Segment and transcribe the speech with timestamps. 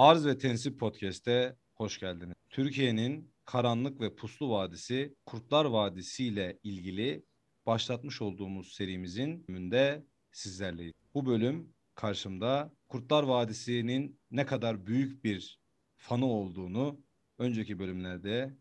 [0.00, 2.34] Arz ve Tensip Podcast'e hoş geldiniz.
[2.50, 7.24] Türkiye'nin karanlık ve puslu vadisi Kurtlar Vadisi ile ilgili
[7.66, 10.92] başlatmış olduğumuz serimizin bölümünde sizlerleyiz.
[11.14, 15.60] Bu bölüm karşımda Kurtlar Vadisi'nin ne kadar büyük bir
[15.96, 17.00] fanı olduğunu
[17.38, 18.54] önceki bölümlerde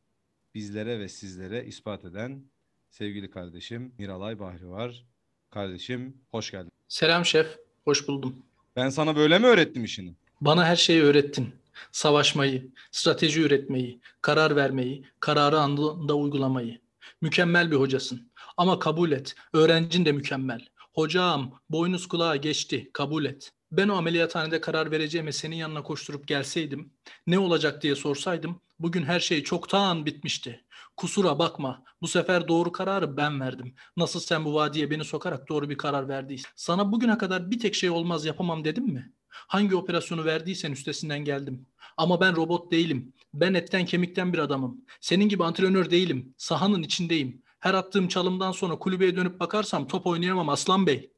[0.55, 2.43] bizlere ve sizlere ispat eden
[2.89, 5.05] sevgili kardeşim Miralay Bahri var.
[5.49, 6.71] Kardeşim hoş geldin.
[6.87, 8.45] Selam şef, hoş buldum.
[8.75, 10.15] Ben sana böyle mi öğrettim işini?
[10.41, 11.55] Bana her şeyi öğrettin.
[11.91, 16.79] Savaşmayı, strateji üretmeyi, karar vermeyi, kararı anında uygulamayı.
[17.21, 18.31] Mükemmel bir hocasın.
[18.57, 20.67] Ama kabul et, öğrencin de mükemmel.
[20.93, 23.51] Hocam, boynuz kulağa geçti, kabul et.
[23.71, 26.93] Ben o ameliyathanede karar vereceğime senin yanına koşturup gelseydim,
[27.27, 30.63] ne olacak diye sorsaydım, bugün her şey çoktan bitmişti.
[30.97, 33.75] Kusura bakma, bu sefer doğru kararı ben verdim.
[33.97, 36.51] Nasıl sen bu vadiye beni sokarak doğru bir karar verdiysen.
[36.55, 39.11] Sana bugüne kadar bir tek şey olmaz yapamam dedim mi?
[39.47, 41.65] Hangi operasyonu verdiysen üstesinden geldim.
[41.97, 43.13] Ama ben robot değilim.
[43.33, 44.85] Ben etten kemikten bir adamım.
[45.01, 46.33] Senin gibi antrenör değilim.
[46.37, 47.41] Sahanın içindeyim.
[47.59, 51.11] Her attığım çalımdan sonra kulübeye dönüp bakarsam top oynayamam Aslan Bey.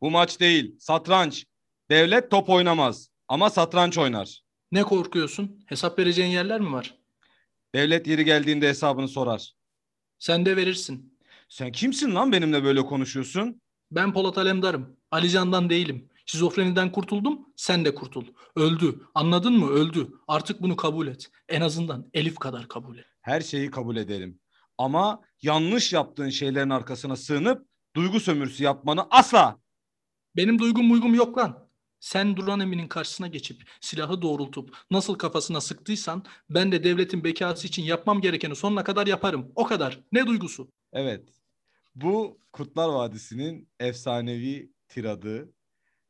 [0.00, 1.44] Bu maç değil, satranç.
[1.90, 4.40] Devlet top oynamaz ama satranç oynar.
[4.72, 5.62] Ne korkuyorsun?
[5.66, 6.94] Hesap vereceğin yerler mi var?
[7.74, 9.52] Devlet yeri geldiğinde hesabını sorar.
[10.18, 11.18] Sen de verirsin.
[11.48, 13.60] Sen kimsin lan benimle böyle konuşuyorsun?
[13.90, 14.96] Ben Polat Alemdar'ım.
[15.10, 16.08] Alican'dan değilim.
[16.26, 18.24] Şizofreniden kurtuldum, sen de kurtul.
[18.56, 19.00] Öldü.
[19.14, 19.70] Anladın mı?
[19.70, 20.08] Öldü.
[20.28, 21.30] Artık bunu kabul et.
[21.48, 23.04] En azından Elif kadar kabul et.
[23.20, 24.40] Her şeyi kabul ederim.
[24.78, 27.66] Ama yanlış yaptığın şeylerin arkasına sığınıp
[27.96, 29.58] duygu sömürüsü yapmanı asla.
[30.36, 31.66] Benim duygum muygum yok lan.
[32.00, 37.82] Sen Duran Emin'in karşısına geçip silahı doğrultup nasıl kafasına sıktıysan ben de devletin bekası için
[37.82, 39.52] yapmam gerekeni sonuna kadar yaparım.
[39.54, 40.00] O kadar.
[40.12, 40.68] Ne duygusu?
[40.92, 41.28] Evet.
[41.94, 45.52] Bu Kurtlar Vadisi'nin efsanevi tiradı.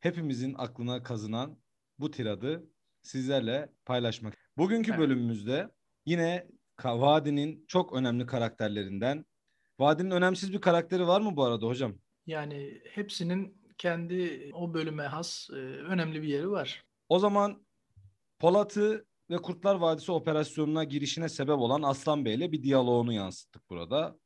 [0.07, 1.59] Hepimizin aklına kazınan
[1.99, 2.67] bu tiradı
[3.03, 4.39] sizlerle paylaşmak.
[4.59, 5.01] Bugünkü Evet.
[5.01, 5.71] bölümümüzde
[6.07, 6.47] yine
[6.85, 9.25] Vadi'nin çok önemli karakterlerinden.
[9.79, 11.95] Vadi'nin önemsiz bir karakteri var mı bu arada hocam?
[12.27, 16.85] Yani hepsinin kendi o bölüme has e, önemli bir yeri var.
[17.09, 17.67] O zaman
[18.39, 24.19] Polat'ı ve Kurtlar Vadisi operasyonuna girişine sebep olan Aslan Bey ile bir diyaloğunu yansıttık burada.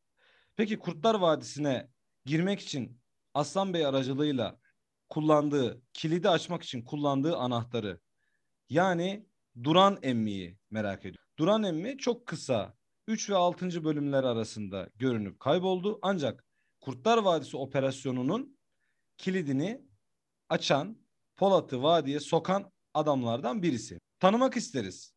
[0.57, 1.89] Peki Kurtlar Vadisi'ne
[2.25, 3.01] girmek için
[3.35, 4.61] Aslan Bey aracılığıyla
[5.11, 8.01] kullandığı, kilidi açmak için kullandığı anahtarı
[8.69, 9.27] yani
[9.63, 11.31] Duran Emmi'yi merak ediyorum.
[11.39, 12.75] Duran Emmi çok kısa
[13.07, 13.85] 3 ve 6.
[13.85, 15.99] bölümler arasında görünüp kayboldu.
[16.03, 16.45] Ancak
[16.81, 18.59] Kurtlar Vadisi operasyonunun
[19.19, 19.83] kilidini
[20.49, 20.99] açan,
[21.37, 23.99] Polat'ı vadiye sokan adamlardan birisi.
[24.19, 25.15] Tanımak isteriz.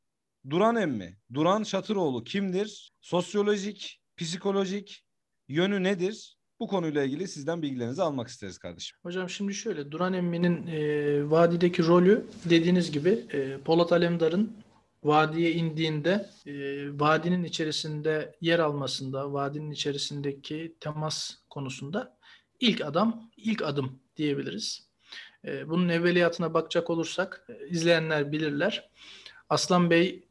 [0.49, 2.91] Duran Emmi, Duran Şatıroğlu kimdir?
[3.01, 5.05] Sosyolojik, psikolojik
[5.47, 6.37] yönü nedir?
[6.63, 8.97] Bu konuyla ilgili sizden bilgilerinizi almak isteriz kardeşim.
[9.03, 14.57] Hocam şimdi şöyle Duran Emmi'nin e, vadideki rolü dediğiniz gibi e, Polat Alemdar'ın
[15.03, 16.53] vadiye indiğinde e,
[16.99, 22.17] vadinin içerisinde yer almasında, vadinin içerisindeki temas konusunda
[22.59, 24.87] ilk adam, ilk adım diyebiliriz.
[25.45, 28.89] E, bunun evveliyatına bakacak olursak e, izleyenler bilirler.
[29.49, 30.23] Aslan Bey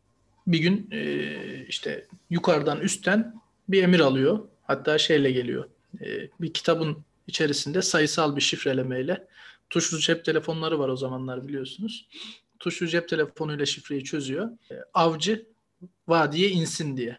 [0.47, 3.35] bir gün e, işte yukarıdan üstten
[3.69, 4.49] bir emir alıyor.
[4.63, 5.72] Hatta şeyle geliyor.
[6.01, 9.29] E, bir kitabın içerisinde sayısal bir şifrelemeyle
[9.71, 12.09] tuşlu cep telefonları var o zamanlar biliyorsunuz.
[12.59, 14.51] Tuşlu cep telefonuyla şifreyi çözüyor.
[14.71, 15.47] E, avcı
[16.09, 17.19] vadiye insin diye.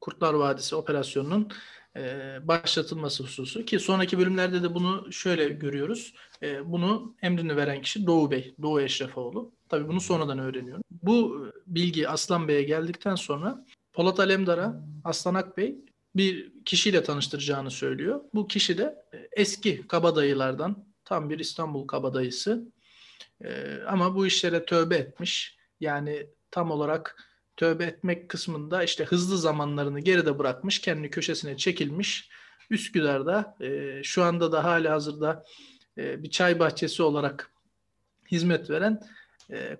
[0.00, 1.48] Kurtlar Vadisi operasyonunun
[1.96, 6.14] e, başlatılması hususu ki sonraki bölümlerde de bunu şöyle görüyoruz.
[6.64, 9.52] Bunu emrini veren kişi Doğu Bey, Doğu Eşrefoğlu.
[9.68, 10.82] Tabii bunu sonradan öğreniyorum.
[11.02, 15.76] Bu bilgi Aslan Bey'e geldikten sonra Polat Alemdar'a Aslan Akbey
[16.16, 18.20] bir kişiyle tanıştıracağını söylüyor.
[18.34, 22.72] Bu kişi de e, eski kabadayılardan tam bir İstanbul kabadayısı.
[23.44, 25.56] E, ama bu işlere tövbe etmiş.
[25.80, 27.16] Yani tam olarak
[27.56, 32.30] tövbe etmek kısmında işte hızlı zamanlarını geride bırakmış, kendi köşesine çekilmiş.
[32.70, 35.44] Üsküdar'da e, şu anda da hali hazırda
[35.98, 37.50] e, bir çay bahçesi olarak
[38.30, 39.00] hizmet veren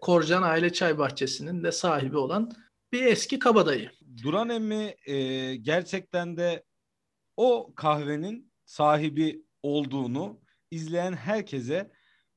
[0.00, 2.52] Korcan Aile Çay Bahçesi'nin de sahibi olan
[2.92, 3.90] bir eski kabadayı.
[4.22, 6.64] Duran Emmi e, gerçekten de
[7.36, 10.40] o kahvenin sahibi olduğunu
[10.70, 11.90] izleyen herkese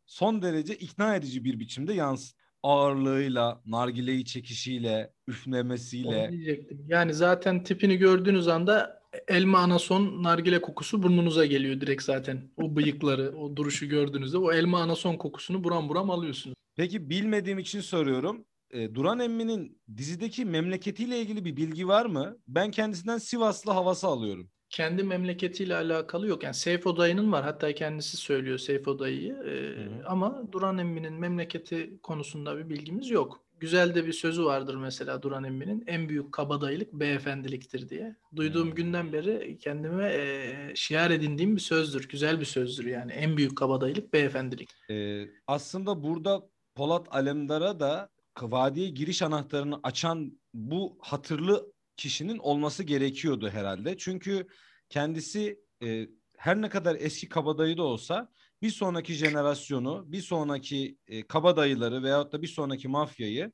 [0.05, 2.39] son derece ikna edici bir biçimde yansıt.
[2.63, 6.07] Ağırlığıyla, nargileyi çekişiyle, üflemesiyle.
[6.07, 6.85] Onu diyecektim.
[6.87, 12.51] Yani zaten tipini gördüğünüz anda elma anason nargile kokusu burnunuza geliyor direkt zaten.
[12.57, 16.55] O bıyıkları, o duruşu gördüğünüzde o elma anason kokusunu buram buram alıyorsunuz.
[16.75, 18.45] Peki bilmediğim için soruyorum.
[18.71, 22.37] E, Duran Emmi'nin dizideki memleketiyle ilgili bir bilgi var mı?
[22.47, 24.49] Ben kendisinden Sivaslı havası alıyorum.
[24.69, 26.43] kendi memleketiyle alakalı yok.
[26.43, 27.43] Yani Seyfo dayının var.
[27.43, 29.33] Hatta kendisi söylüyor Seyfo dayıyı.
[29.33, 33.43] Ee, ama Duran Emmi'nin memleketi konusunda bir bilgimiz yok.
[33.59, 35.83] Güzel de bir sözü vardır mesela Duran Emmi'nin.
[35.87, 38.15] En büyük kabadayılık beyefendiliktir diye.
[38.35, 38.75] Duyduğum Hmm.
[38.75, 42.09] günden beri kendime e, şiar edindiğim bir sözdür.
[42.09, 43.11] Güzel bir sözdür yani.
[43.11, 44.69] En büyük kabadayılık beyefendilik.
[44.91, 48.09] Ee, aslında burada Polat Alemdar'a da
[48.43, 53.97] vadiye giriş anahtarını açan bu hatırlı kişinin olması gerekiyordu herhalde.
[53.97, 54.47] Çünkü
[54.89, 56.07] kendisi e,
[56.37, 58.31] her ne kadar eski kabadayı da olsa
[58.61, 63.51] bir sonraki jenerasyonu, bir sonraki e, kabadayıları veyahut da bir sonraki mafyayı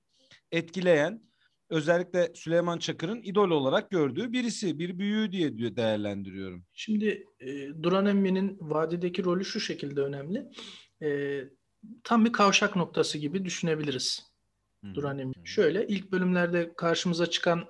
[0.51, 1.21] etkileyen
[1.69, 6.65] özellikle Süleyman Çakır'ın idol olarak gördüğü birisi, bir büyüğü diye değerlendiriyorum.
[6.73, 10.45] Şimdi e, Duran Emmi'nin vadideki rolü şu şekilde önemli.
[11.03, 11.39] E,
[12.03, 14.34] tam bir kavşak noktası gibi düşünebiliriz.
[14.93, 15.33] Duran Emmi.
[15.43, 17.65] Şöyle ilk bölümlerde karşımıza çıkan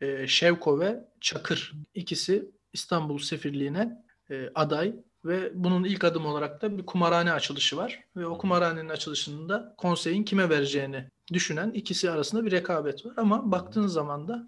[0.00, 6.78] e, Şevko ve Çakır ikisi İstanbul Sefirliğine e, aday ve bunun ilk adım olarak da
[6.78, 12.50] bir kumarhane açılışı var ve o kumarhanenin açılışında konseyin kime vereceğini düşünen ikisi arasında bir
[12.50, 13.12] rekabet var.
[13.16, 14.46] Ama baktığın zaman da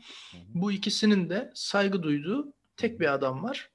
[0.49, 3.70] bu ikisinin de saygı duyduğu tek bir adam var.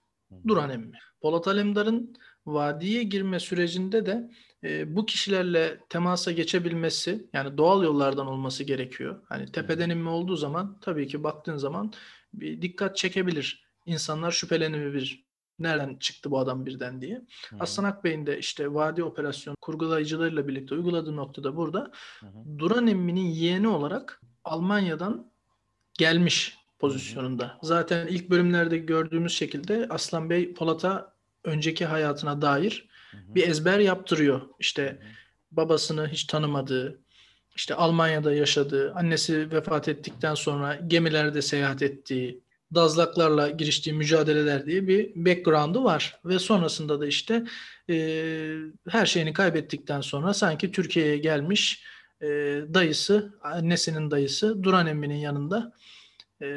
[0.48, 0.98] Duran Emmi.
[1.22, 4.32] Polat Alemdar'ın vadiye girme sürecinde de
[4.64, 9.22] e, bu kişilerle temasa geçebilmesi yani doğal yollardan olması gerekiyor.
[9.30, 11.94] Hani tepeden inme olduğu zaman tabii ki baktığın zaman
[12.34, 13.64] bir dikkat çekebilir.
[13.86, 15.26] İnsanlar şüphelenebilir.
[15.60, 17.16] Nereden çıktı bu adam birden diye.
[17.50, 17.60] Hı hı.
[17.60, 22.60] Aslan Akbey'in de işte vadi operasyon kurgulayıcılarıyla birlikte uyguladığı noktada burada Hı hı.
[22.60, 25.32] Duran Emmi'nin yeğeni olarak Almanya'dan
[25.94, 27.58] gelmiş pozisyonunda.
[27.62, 31.14] Zaten ilk bölümlerde gördüğümüz şekilde Aslan Bey Polat'a
[31.44, 33.36] önceki hayatına dair Hı hı.
[33.36, 34.42] bir ezber yaptırıyor.
[34.60, 35.12] İşte Hı hı.
[35.52, 37.00] babasını hiç tanımadığı,
[37.56, 42.42] işte Almanya'da yaşadığı, annesi vefat ettikten sonra gemilerde seyahat ettiği,
[42.76, 46.20] dazlaklarla giriştiği mücadeleler diye bir background'u var.
[46.26, 47.44] Ve sonrasında da işte
[47.90, 48.56] e,
[48.90, 51.84] her şeyini kaybettikten sonra sanki Türkiye'ye gelmiş
[52.22, 52.28] e,
[52.74, 55.74] dayısı, annesinin dayısı Duran Emmi'nin yanında
[56.42, 56.48] e,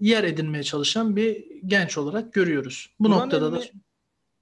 [0.00, 2.90] yer edinmeye çalışan bir genç olarak görüyoruz.
[3.00, 3.70] Bu Duran noktada da Emmi-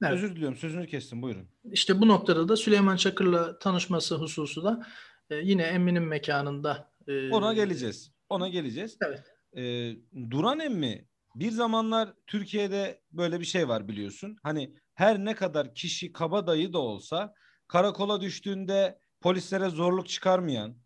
[0.03, 0.13] Evet.
[0.13, 1.49] Özür diliyorum sözünü kestim buyurun.
[1.73, 4.87] işte bu noktada da Süleyman Çakır'la tanışması hususu da
[5.31, 8.13] e, yine Emmi'nin mekanında e, Ona geleceğiz.
[8.29, 8.99] Ona geleceğiz.
[9.07, 9.23] Evet.
[9.57, 9.97] Ee,
[10.31, 14.37] Duran emmi bir zamanlar Türkiye'de böyle bir şey var biliyorsun.
[14.43, 17.35] Hani her ne kadar kişi kabadayı da olsa
[17.69, 20.77] karakola düştüğünde polislere zorluk çıkarmayan,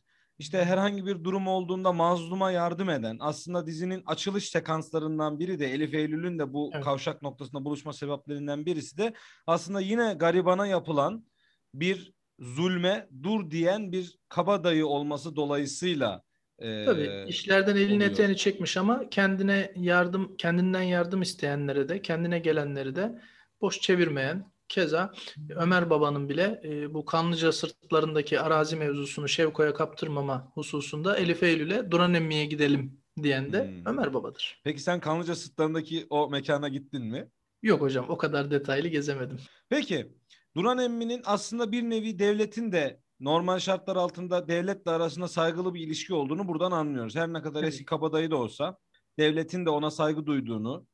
[0.43, 5.94] işte herhangi bir durum olduğunda mazluma yardım eden, aslında dizinin açılış sekanslarından biri de Elif
[5.94, 6.85] Eylül'ün de bu Evet.
[6.85, 9.15] kavşak noktasında buluşma sebeplerinden birisi de
[9.47, 11.27] aslında yine garibana yapılan
[11.75, 16.23] bir zulme dur diyen bir kabadayı olması dolayısıyla
[16.59, 18.11] e, Tabii işlerden elini oluyor.
[18.11, 23.21] eteğini çekmiş ama kendine yardım kendinden yardım isteyenlere de kendine gelenleri de
[23.61, 25.13] boş çevirmeyen keza
[25.57, 32.15] Ömer Baba'nın bile e, bu Kanlıca sırtlarındaki arazi mevzusunu Şevko'ya kaptırmama hususunda Elif Eylül'e Duran
[32.15, 33.87] Emmi'ye gidelim diyen de Hmm.
[33.87, 34.61] Ömer Baba'dır.
[34.65, 37.29] Peki sen Kanlıca Sırtları'ndaki o mekana gittin mi?
[37.63, 39.39] Yok hocam o kadar detaylı gezemedim.
[39.69, 40.13] Peki
[40.57, 46.15] Duran Emmi'nin aslında bir nevi devletin de normal şartlar altında devletle arasında saygılı bir ilişki
[46.15, 47.17] olduğunu buradan anlıyoruz.
[47.17, 48.77] Her ne kadar eski kabadayı da olsa
[49.19, 50.87] devletin de ona saygı duyduğunu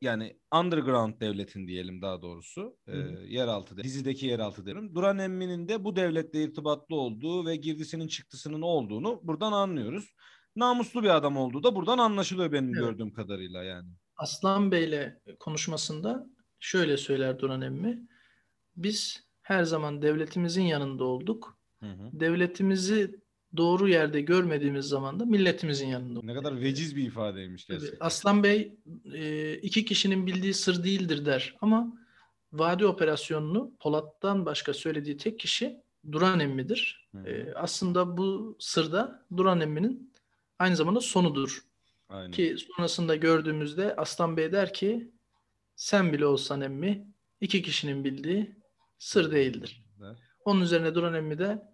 [0.00, 4.94] yani underground devletin diyelim daha doğrusu e, yeraltı de- dizideki yeraltı derim.
[4.94, 10.14] Duran Emmi'nin de bu devletle irtibatlı olduğu ve girdisinin çıktısının olduğunu buradan anlıyoruz.
[10.56, 12.78] Namuslu bir adam olduğu da buradan anlaşılıyor benim Evet.
[12.78, 13.88] gördüğüm kadarıyla yani.
[14.16, 16.26] Aslan Bey'le konuşmasında
[16.60, 18.08] şöyle söyler Duran Emmi.
[18.76, 21.58] Biz her zaman devletimizin yanında olduk.
[21.80, 22.10] Hı hı.
[22.20, 23.20] Devletimizi
[23.56, 26.20] doğru yerde görmediğimiz zaman da milletimizin yanında.
[26.22, 27.96] Ne kadar veciz bir ifadeymiş gerçekten.
[28.00, 28.74] Aslan Bey
[29.14, 31.92] e, iki kişinin bildiği sır değildir der ama
[32.52, 35.80] vadi operasyonunu Polat'tan başka söylediği tek kişi
[36.12, 37.08] Duran Emmi'dir.
[37.12, 37.28] Hı.
[37.28, 40.12] E, aslında bu sırda Duran Emmi'nin
[40.58, 41.64] aynı zamanda sonudur.
[42.08, 42.30] Aynen.
[42.30, 45.10] Ki sonrasında gördüğümüzde Aslan Bey der ki
[45.76, 47.06] sen bile olsan emmi
[47.40, 48.56] iki kişinin bildiği
[48.98, 49.84] sır değildir.
[50.44, 51.69] Onun üzerine Duran emmi de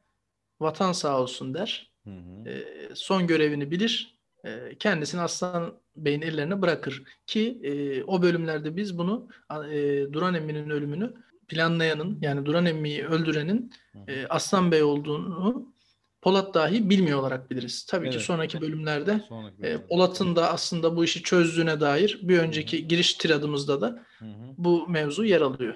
[0.61, 1.93] vatan sağ olsun der.
[2.05, 2.49] Hı hı.
[2.49, 4.17] Ee, son görevini bilir.
[4.47, 7.03] Ee, kendisini Aslan Bey'in ellerine bırakır.
[7.27, 9.29] Ki e, o bölümlerde biz bunu
[9.73, 11.15] e, Duran emminin ölümünü
[11.49, 13.73] planlayanın yani Duran emmiyi öldürenin
[14.09, 15.77] e, Aslan Bey olduğunu
[16.23, 17.87] Polat dahi bilmiyor olarak biliriz.
[17.87, 18.27] Tabii ki Evet.
[18.27, 19.87] sonraki bölümlerde Sonraki e, bölümde.
[19.87, 24.55] Polat'ın da aslında bu işi çözdüğüne dair bir önceki giriş tiradımızda da Hı hı.
[24.59, 25.75] bu mevzu yer alıyor.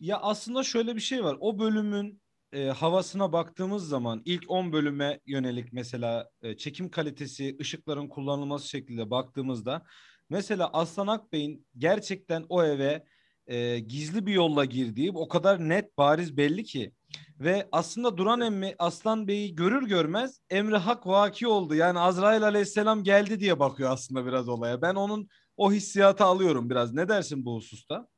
[0.00, 1.36] Ya aslında şöyle bir şey var.
[1.40, 2.20] O bölümün
[2.52, 9.10] e, havasına baktığımız zaman ilk 10 bölüme yönelik mesela e, çekim kalitesi, ışıkların kullanılması şekilde
[9.10, 9.82] baktığımızda
[10.30, 13.04] mesela Aslan Akbey'in gerçekten o eve
[13.46, 16.92] e, gizli bir yolla girdiği o kadar net bariz belli ki
[17.40, 21.74] ve aslında Duran emmi Aslan Bey'i görür görmez emri hak vaki oldu.
[21.74, 24.82] Yani Azrail aleyhisselam geldi diye bakıyor aslında biraz olaya.
[24.82, 26.92] Ben onun o hissiyatı alıyorum biraz.
[26.92, 28.08] Ne dersin bu hususta?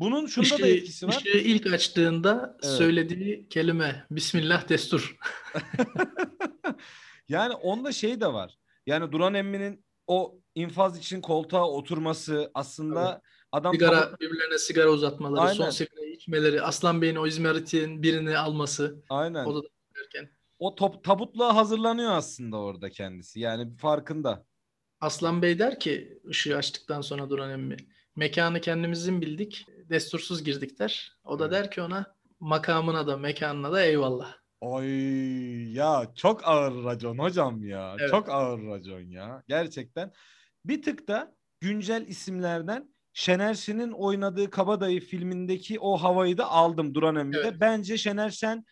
[0.00, 1.22] Bunun şunda İşi, da etkisi var.
[1.26, 2.74] işi ilk açtığında Evet.
[2.74, 5.16] söylediği kelime Bismillah destur.
[7.28, 8.58] Yani onda şey de var.
[8.86, 15.40] Yani Duran emminin o infaz için koltuğa oturması aslında adam sigara tabut- birbirlerine sigara uzatmaları,
[15.40, 15.54] Aynen.
[15.54, 19.44] son sigarayı içmeleri, Aslan Bey'in o izmaritin birini alması aynen.
[19.44, 23.40] odada derken O top, tabutluğa hazırlanıyor aslında orada kendisi.
[23.40, 24.44] Yani farkında.
[25.00, 27.76] Aslan Bey der ki ışığı açtıktan sonra Duran emmi
[28.16, 31.12] mekanı kendimizin bildik, destursuz girdik der.
[31.24, 31.52] O da Evet.
[31.52, 34.34] der ki ona makamına da mekanına da eyvallah.
[34.60, 37.96] Oy ya çok ağır racon hocam ya.
[38.00, 38.10] Evet.
[38.10, 39.42] Çok ağır racon ya.
[39.48, 40.12] Gerçekten.
[40.64, 47.16] Bir tık da güncel isimlerden Şener Şen'in oynadığı Kabadayı filmindeki o havayı da aldım Duran
[47.16, 47.38] Emmi'de.
[47.38, 47.54] Evet.
[47.60, 48.64] Bence Şener Şen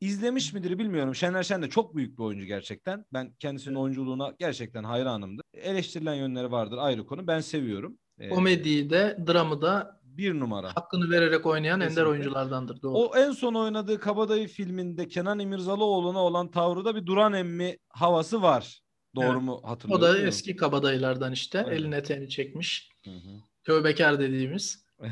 [0.00, 1.14] izlemiş midir bilmiyorum.
[1.14, 3.04] Şener Şen de çok büyük bir oyuncu gerçekten.
[3.12, 5.44] Ben kendisinin oyunculuğuna gerçekten hayranımdır.
[5.54, 7.26] Eleştirilen yönleri vardır ayrı konu.
[7.26, 7.98] Ben seviyorum.
[8.18, 10.68] Ee, Komediyi de, dramı da bir numara.
[10.76, 12.10] hakkını vererek oynayan ender Kesinlikle.
[12.10, 12.82] oyunculardandır.
[12.82, 12.98] Doğru.
[12.98, 18.42] O en son oynadığı Kabadayı filminde Kenan İmirzalıoğlu'na olan tavrı da bir Duran emmi havası
[18.42, 18.80] var.
[19.16, 19.42] Doğru Evet.
[19.42, 20.06] mu O hatırlıyorum?
[20.06, 20.28] da değil mi?
[20.28, 21.64] eski kabadayılardan işte.
[21.64, 21.76] Aynen.
[21.76, 22.90] Elini eteğini çekmiş.
[23.04, 23.40] Hı hı.
[23.64, 24.86] Tövbekar dediğimiz.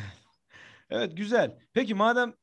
[0.91, 1.59] Evet güzel.
[1.73, 2.35] Peki madem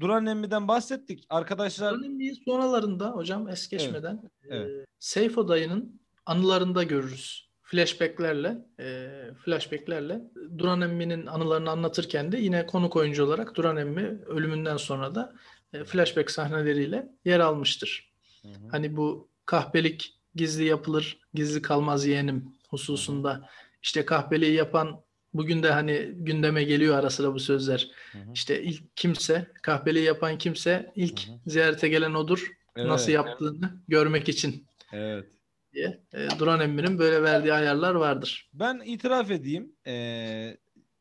[0.00, 1.24] Duran Emmi'den bahsettik.
[1.28, 7.50] Arkadaşlar Duran Emmi'yi sonralarında hocam es geçmeden Evet, e, Seyfo dayının anılarında görürüz.
[7.72, 9.10] Flashbacklerle, e,
[9.44, 10.20] flashbacklerle
[10.58, 15.34] Duran Emmi'nin anılarını anlatırken de yine konuk oyuncu olarak Duran Emmi ölümünden sonra da
[15.72, 18.12] e, flashback sahneleriyle yer almıştır.
[18.42, 18.52] Hı hı.
[18.70, 23.48] Hani bu kahpelik gizli yapılır, gizli kalmaz yeğenim hususunda
[23.82, 25.00] işte kahpeliği yapan
[25.34, 27.90] bugün de hani gündeme geliyor ara sıra bu sözler.
[28.12, 28.32] Hı hı.
[28.34, 31.36] İşte ilk kimse, kahpeliği yapan kimse ilk Hı hı.
[31.46, 32.52] ziyarete gelen odur.
[32.76, 35.26] Evet, Nasıl yaptığını görmek için Evet.
[35.74, 36.02] Diye.
[36.14, 38.50] E, Duran Emmi'nin böyle verdiği ayarlar vardır.
[38.54, 39.76] Ben itiraf edeyim.
[39.86, 40.56] Ee,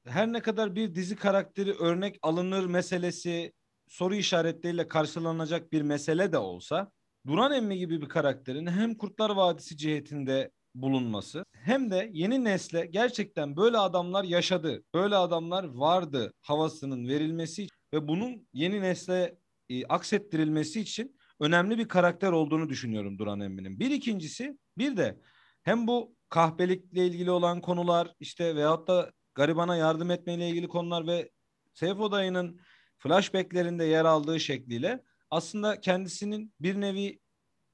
[0.05, 3.53] her ne kadar bir dizi karakteri örnek alınır meselesi
[3.87, 6.91] soru işaretleriyle karşılanacak bir mesele de olsa
[7.27, 13.57] Duran Emmi gibi bir karakterin hem Kurtlar Vadisi cihetinde bulunması hem de yeni nesle gerçekten
[13.57, 19.37] böyle adamlar yaşadı, böyle adamlar vardı havasının verilmesi ve bunun yeni nesle
[19.69, 23.79] e, aksettirilmesi için önemli bir karakter olduğunu düşünüyorum Duran Emmi'nin.
[23.79, 25.21] Bir ikincisi bir de
[25.63, 31.29] hem bu kahpelikle ilgili olan konular işte veyahut da garibana yardım etmeyle ilgili konular ve
[31.73, 32.59] Seyfo dayının
[32.97, 37.19] flashbacklerinde yer aldığı şekliyle aslında kendisinin bir nevi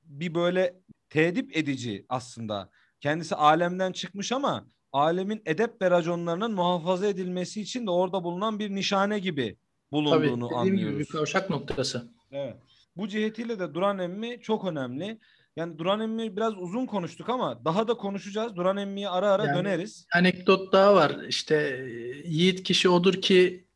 [0.04, 0.76] bir böyle
[1.10, 2.70] tedip edici aslında.
[3.00, 8.76] Kendisi alemden çıkmış ama alemin edep ve raconlarının muhafaza edilmesi için de orada bulunan bir
[8.76, 9.58] nişane gibi Tabii
[9.92, 11.10] bulunduğunu dediğim gibi bir anlıyoruz.
[11.10, 12.12] kavşak noktası.
[12.32, 12.56] Evet.
[12.96, 15.20] Bu cihetiyle de Duran Emmi çok önemli.
[15.58, 18.56] Yani Duran Emmi biraz uzun konuştuk ama daha da konuşacağız.
[18.56, 20.06] Duran Emmi'ye ara ara Yani- döneriz.
[20.16, 21.18] Anekdot daha var.
[21.28, 21.88] İşte e,
[22.30, 23.68] yiğit kişi odur ki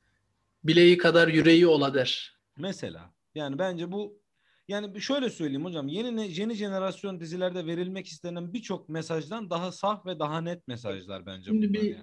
[0.63, 2.37] bileği kadar yüreği ola der.
[2.57, 3.13] Mesela.
[3.35, 4.21] Yani bence bu
[4.67, 5.87] yani şöyle söyleyeyim hocam.
[5.87, 11.45] Yeni yeni jenerasyon dizilerde verilmek istenen birçok mesajdan daha saf ve daha net mesajlar bence
[11.45, 11.95] Şimdi bir yani.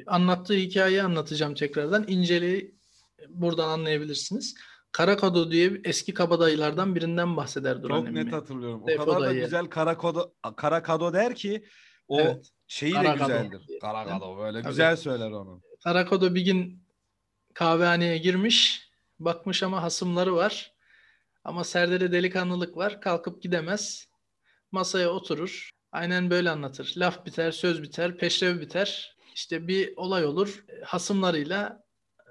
[0.00, 2.04] e, anlattığı hikayeyi anlatacağım tekrardan.
[2.08, 2.74] İnceliği
[3.28, 4.54] buradan anlayabilirsiniz.
[4.94, 8.82] Karakado diye eski kabadayılardan birinden bahseder Duran Çok net hatırlıyorum.
[8.82, 9.40] O Seyfo kadar da dayı.
[9.44, 11.64] güzel Karakodo Karakado der ki
[12.08, 12.48] o Evet.
[12.66, 13.26] şeyi de Karakado.
[13.28, 13.78] güzeldir.
[13.80, 14.70] Karakado böyle Tabii.
[14.70, 15.62] güzel söyler onu.
[15.84, 16.82] Karakado bir gün
[17.54, 18.88] kahvehaneye girmiş.
[19.18, 20.72] Bakmış ama hasımları var.
[21.44, 23.00] Ama Serdar'da delikanlılık var.
[23.00, 24.08] Kalkıp gidemez.
[24.72, 25.70] Masaya oturur.
[25.92, 26.94] Aynen böyle anlatır.
[26.96, 29.16] Laf biter, söz biter, peşrev biter.
[29.34, 30.64] İşte bir olay olur.
[30.84, 31.84] Hasımlarıyla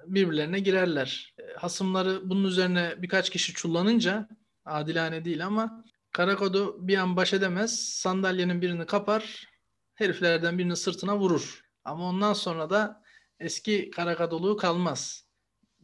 [0.05, 1.32] birbirlerine girerler.
[1.63, 4.27] Hasımları bunun üzerine birkaç kişi çullanınca
[4.65, 7.79] adilane değil ama Karakodo bir an baş edemez.
[7.79, 9.47] Sandalyenin birini kapar.
[9.95, 11.61] Heriflerden birini sırtına vurur.
[11.85, 13.01] Ama ondan sonra da
[13.39, 15.27] eski Karakadoluğu kalmaz.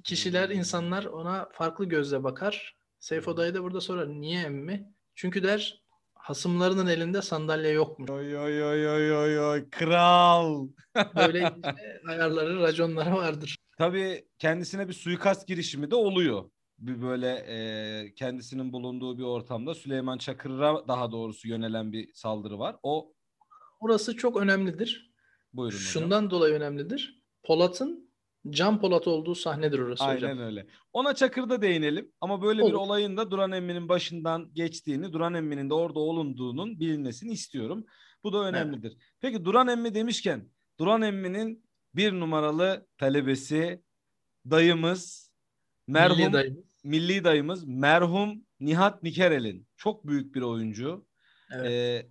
[0.03, 0.55] Kişiler, Hmm.
[0.55, 2.75] insanlar ona farklı gözle bakar.
[2.99, 4.07] Seyfo dayı da burada sorar.
[4.09, 4.93] Niye emmi?
[5.15, 5.83] Çünkü der
[6.13, 8.09] hasımlarının elinde sandalye yokmuş.
[8.09, 10.67] Oy oy oy oy oy oy kral.
[11.15, 11.53] Böyle
[12.07, 13.57] ayarları, raconları vardır.
[13.79, 16.49] Tabii kendisine bir suikast girişimi de oluyor.
[16.79, 22.75] Bir böyle e, kendisinin bulunduğu bir ortamda Süleyman Çakır'a daha doğrusu yönelen bir saldırı var.
[22.83, 23.13] O
[23.79, 25.13] Orası çok önemlidir.
[25.53, 25.91] buyurun hocam.
[25.91, 27.23] Şundan dolayı önemlidir.
[27.43, 28.11] Polat'ın
[28.49, 30.39] Can Polat olduğu sahnedir orası Aynen hocam.
[30.39, 30.67] öyle.
[30.93, 32.73] Ona Çakır'da değinelim ama böyle bir Olur.
[32.73, 37.85] olayın da Duran Emmi'nin başından geçtiğini, Duran Emmi'nin de orada olunduğunun bilinmesini istiyorum.
[38.23, 38.97] Bu da önemlidir.
[39.21, 43.83] Peki Duran Emmi demişken Duran Emmi'nin bir numaralı talebesi
[44.49, 45.31] dayımız
[45.87, 46.63] merhum Milli dayımız.
[46.83, 51.05] milli dayımız merhum Nihat Nikerel'in çok büyük bir oyuncu.
[51.51, 51.65] Evet.
[51.71, 52.09] Ee,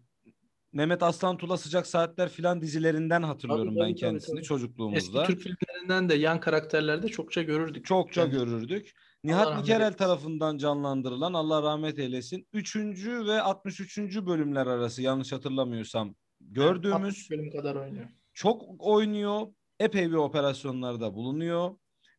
[0.72, 4.44] Mehmet Aslan Tula Sıcak Saatler filan dizilerinden hatırlıyorum Tabii, ben tabii, kendisini tabii.
[4.44, 5.22] çocukluğumuzda.
[5.22, 7.84] Eski Türk filmlerinden de yan karakterlerde çokça görürdük.
[7.84, 8.92] Çokça Yani görürdük.
[9.24, 12.48] Nihat Nikerel tarafından canlandırılan Allah rahmet eylesin.
[12.52, 12.76] 3.
[13.06, 13.98] ve 63.
[14.26, 18.06] bölümler arası yanlış hatırlamıyorsam gördüğümüz 60 bölüm kadar oynuyor.
[18.34, 19.46] çok oynuyor.
[19.80, 21.70] Epey bir operasyonlarda bulunuyor.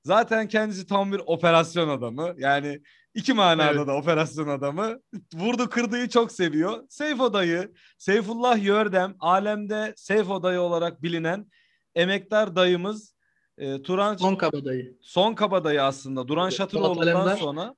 [0.03, 2.33] Zaten kendisi tam bir operasyon adamı.
[2.37, 2.81] Yani
[3.13, 3.87] iki manada Evet.
[3.87, 4.99] da operasyon adamı.
[5.33, 6.83] Vurdu kırdığı çok seviyor.
[6.89, 11.47] Seyfo dayı, Seyfullah Yördem, alemde Seyfo dayı olarak bilinen
[11.95, 13.15] emektar dayımız
[13.57, 14.97] e, Turan Son kabadayı.
[15.01, 16.27] son kabadayı aslında.
[16.27, 17.75] Duran Şatıroğlu'ndan sonra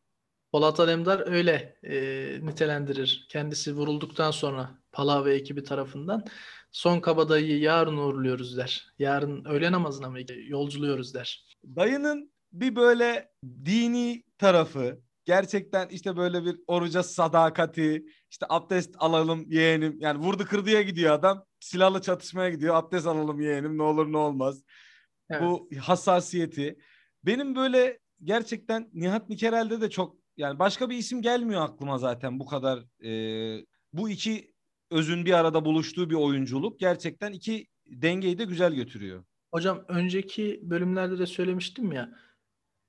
[0.51, 1.95] Polat Alemdar öyle e,
[2.41, 3.25] nitelendirir.
[3.29, 6.23] Kendisi vurulduktan sonra Pala ve ekibi tarafından
[6.71, 8.93] son kabadayıyı yarın uğurluyoruz der.
[8.99, 11.45] Yarın öğle namazına mı yolculuyoruz der.
[11.63, 13.31] dayının bir böyle
[13.65, 20.81] dini tarafı gerçekten işte böyle bir oruca sadakati işte abdest alalım yeğenim yani vurdu kırdıya
[20.81, 24.63] gidiyor adam silahlı çatışmaya gidiyor abdest alalım yeğenim ne olur ne olmaz
[25.29, 25.41] Evet.
[25.41, 26.77] bu hassasiyeti
[27.25, 32.45] benim böyle gerçekten Nihat Nikerel'de de çok yani başka bir isim gelmiyor aklıma zaten bu
[32.45, 33.11] kadar e,
[33.93, 34.50] bu iki
[34.91, 39.23] özün bir arada buluştuğu bir oyunculuk gerçekten iki dengeyi de güzel götürüyor.
[39.51, 42.19] Hocam önceki bölümlerde de söylemiştim ya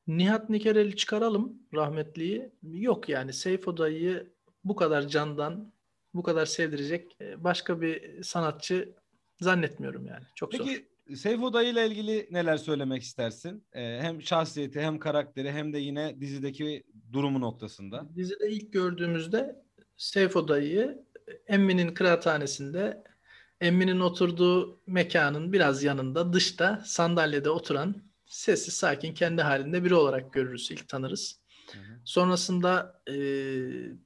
[0.07, 2.53] Nihat Nikerel'i çıkaralım rahmetliyi.
[2.63, 4.33] Yok yani Seyfo dayıyı
[4.65, 5.73] bu kadar candan
[6.15, 8.95] bu kadar sevdirecek e, başka bir sanatçı
[9.41, 10.25] zannetmiyorum yani.
[10.35, 10.65] Çok zor.
[10.65, 13.65] Peki Seyfo Dayı ile ilgili neler söylemek istersin?
[13.73, 16.83] Ee, hem şahsiyeti hem karakteri hem de yine dizideki
[17.13, 18.09] durumu noktasında.
[18.17, 19.63] Dizide ilk gördüğümüzde
[19.97, 21.05] Seyfo dayıyı
[21.47, 23.05] Emmi'nin kıraathanesinde
[23.61, 30.71] Emmi'nin oturduğu mekanın biraz yanında dışta sandalyede oturan sessiz sakin kendi halinde biri olarak görürüz
[30.71, 31.41] ilk tanırız.
[32.05, 33.15] Sonrasında e,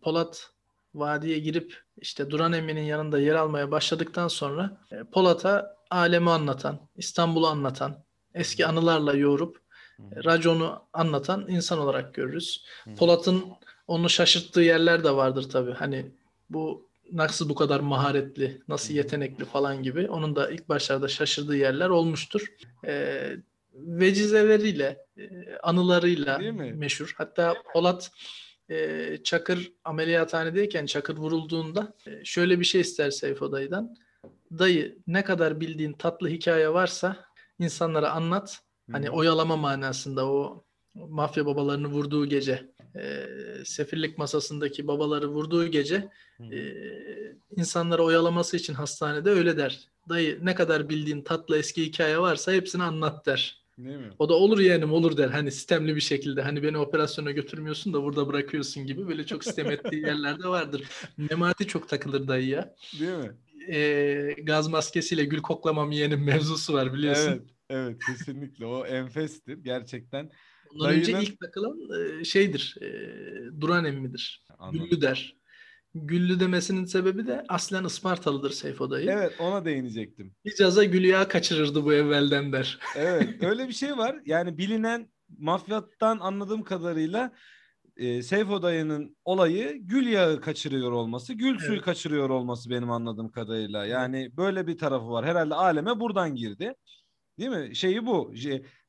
[0.02, 0.50] Polat
[0.94, 7.46] vadiye girip işte Duran Emmi'nin yanında yer almaya başladıktan sonra e, Polat'a alemi anlatan, İstanbul'u
[7.46, 9.60] anlatan, eski anılarla yoğurup
[9.98, 12.66] e, raconu anlatan insan olarak görürüz.
[12.98, 13.44] Polat'ın
[13.86, 15.72] onu şaşırttığı yerler de vardır tabii.
[15.72, 16.12] Hani
[16.50, 20.08] bu nasıl bu kadar maharetli, nasıl yetenekli falan gibi.
[20.10, 22.46] Onun da ilk başlarda şaşırdığı yerler olmuştur.
[22.86, 23.36] Ee,
[23.74, 26.38] vecizeleriyle, e, anılarıyla
[26.74, 27.14] meşhur.
[27.18, 28.10] Hatta Polat
[28.70, 33.96] e, Çakır ameliyathanedeyken Çakır vurulduğunda e, şöyle bir şey ister Seyfo dayıdan.
[34.58, 37.16] Dayı ne kadar bildiğin tatlı hikaye varsa
[37.58, 38.60] insanlara anlat.
[38.92, 40.64] Hani oyalama manasında o
[40.94, 43.26] mafya babalarını vurduğu gece, e,
[43.64, 46.08] sefirlik masasındaki babaları vurduğu gece
[46.52, 46.58] e,
[47.56, 49.88] insanları oyalaması için hastanede öyle der.
[50.08, 53.66] Dayı ne kadar bildiğin tatlı eski hikaye varsa hepsini anlat der.
[53.78, 54.10] Değil mi?
[54.18, 55.28] O da olur yeğenim olur der.
[55.28, 59.70] Hani sistemli bir şekilde hani beni operasyona götürmüyorsun da burada bırakıyorsun gibi böyle çok sistem
[59.70, 60.82] ettiği yerlerde vardır.
[61.16, 62.74] Memati çok takılır dayıya.
[63.00, 63.32] Değil mi?
[63.74, 67.30] E, gaz maskesiyle gül koklamam yeğenim mevzusu var biliyorsun.
[67.30, 70.30] Evet, evet kesinlikle o enfestir gerçekten.
[70.80, 71.78] Ondan önce Dayının- ilk takılan
[72.22, 72.76] şeydir.
[72.82, 74.44] e, Duran emmidir.
[74.72, 75.36] Güllü der.
[75.94, 79.10] Güllü demesinin sebebi de aslen Ispartalıdır Seyfo dayı.
[79.10, 80.34] Evet ona değinecektim.
[80.44, 82.78] Hicaza Gülüya kaçırırdı bu evvelden der.
[82.96, 84.16] Evet öyle bir şey var.
[84.26, 87.32] Yani bilinen mafyattan anladığım kadarıyla
[87.96, 91.84] e, Seyfo dayının olayı gül yağı kaçırıyor olması, gül suyu Evet.
[91.84, 93.86] kaçırıyor olması benim anladığım kadarıyla.
[93.86, 95.24] Yani böyle bir tarafı var.
[95.26, 96.74] Herhalde aleme buradan girdi.
[97.38, 97.76] Değil mi?
[97.76, 98.34] Şeyi bu.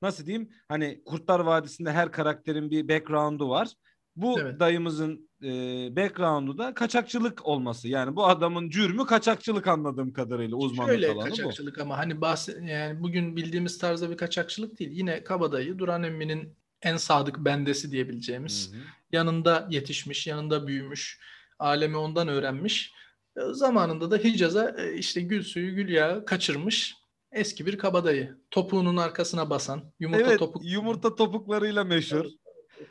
[0.01, 0.49] Nasıl diyeyim?
[0.67, 3.67] Hani Kurtlar Vadisi'nde her karakterin bir background'u var.
[4.15, 4.59] Bu Evet.
[4.59, 5.49] dayımızın e,
[5.95, 7.87] background'u da kaçakçılık olması.
[7.87, 11.29] Yani bu adamın cürmü kaçakçılık anladığım kadarıyla uzmanlık Şöyle alanı bu.
[11.29, 14.91] kaçakçılık ama hani bahs yani bugün bildiğimiz tarzda bir kaçakçılık değil.
[14.91, 18.73] Yine kabadayı Duran Emmi'nin en sadık bendesi diyebileceğimiz.
[18.73, 18.81] Hı hı.
[19.11, 21.19] Yanında yetişmiş, yanında büyümüş.
[21.59, 22.93] Alemi ondan öğrenmiş.
[23.37, 26.95] E, Zamanında da Hicaz'a e, işte gül suyu, gül yağı kaçırmış.
[27.31, 28.37] Eski bir kabadayı.
[28.51, 30.65] Topuğunun arkasına basan, yumurta evet, topuk.
[30.65, 32.25] yumurta topuklarıyla meşhur.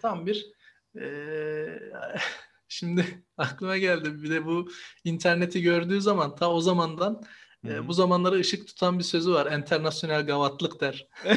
[0.03, 0.46] Tam bir
[0.94, 1.92] eee,
[2.68, 4.68] şimdi aklıma geldi bir de bu
[5.05, 7.22] interneti gördüğü zaman ta o zamandan
[7.68, 9.46] e, bu zamanlara ışık tutan bir sözü var.
[9.46, 11.09] Enternasyonel gavatlık der.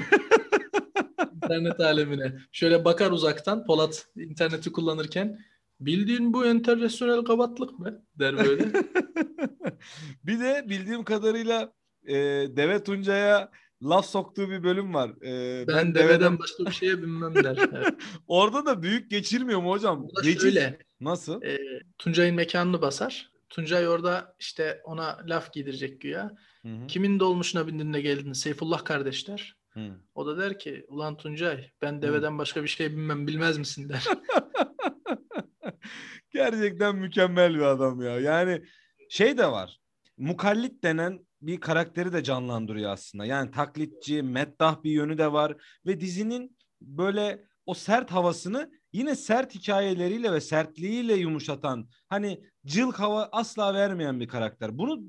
[1.34, 2.40] İnternet alemine.
[2.52, 5.40] Şöyle bakar uzaktan Polat interneti kullanırken
[5.80, 8.06] bildiğin bu enternasyonel gavatlık mı?
[8.16, 8.66] der böyle.
[10.24, 11.74] bir de bildiğim kadarıyla
[12.10, 12.15] e,
[12.58, 13.52] Deve Tuncay'a
[13.84, 15.10] laf soktuğu bir bölüm var.
[15.26, 17.58] E, Ben deveden başka bir şeye binmem der.
[18.28, 20.08] Orada da büyük geçirmiyor mu hocam?
[20.24, 21.41] Geçiş- şöyle Nasıl?
[21.43, 21.60] e,
[21.98, 23.32] Tuncay'ın mekanını basar.
[23.50, 26.32] Tuncay orada işte ona laf giydirecek güya.
[26.62, 26.88] Hı hı.
[26.88, 28.34] Kimin dolmuşuna bindin de geldin?
[28.34, 29.56] Seyfullah kardeşler.
[29.69, 29.80] Hı.
[30.15, 34.04] O da der ki ulan Tuncay ben deveden başka bir şey bilmem bilmez misin der.
[36.32, 38.19] Gerçekten mükemmel bir adam ya.
[38.19, 38.63] Yani
[39.10, 39.80] şey de var.
[40.17, 43.25] Mukallit denen bir karakteri de canlandırıyor aslında.
[43.25, 49.56] Yani taklitçi, meddah bir yönü de var ve dizinin böyle o sert havasını yine sert
[49.56, 54.78] hikayeleriyle ve sertliğiyle yumuşatan hani cılk hava asla vermeyen bir karakter.
[54.78, 55.02] Bunu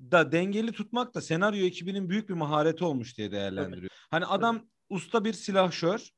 [0.00, 3.90] da dengeli tutmak da senaryo ekibinin büyük bir mahareti olmuş diye değerlendiriyor.
[4.10, 6.08] Hani adam usta bir silahşör,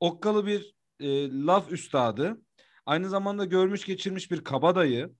[0.00, 2.42] okkalı bir e, laf üstadı,
[2.86, 5.12] aynı zamanda görmüş geçirmiş bir kabadayı.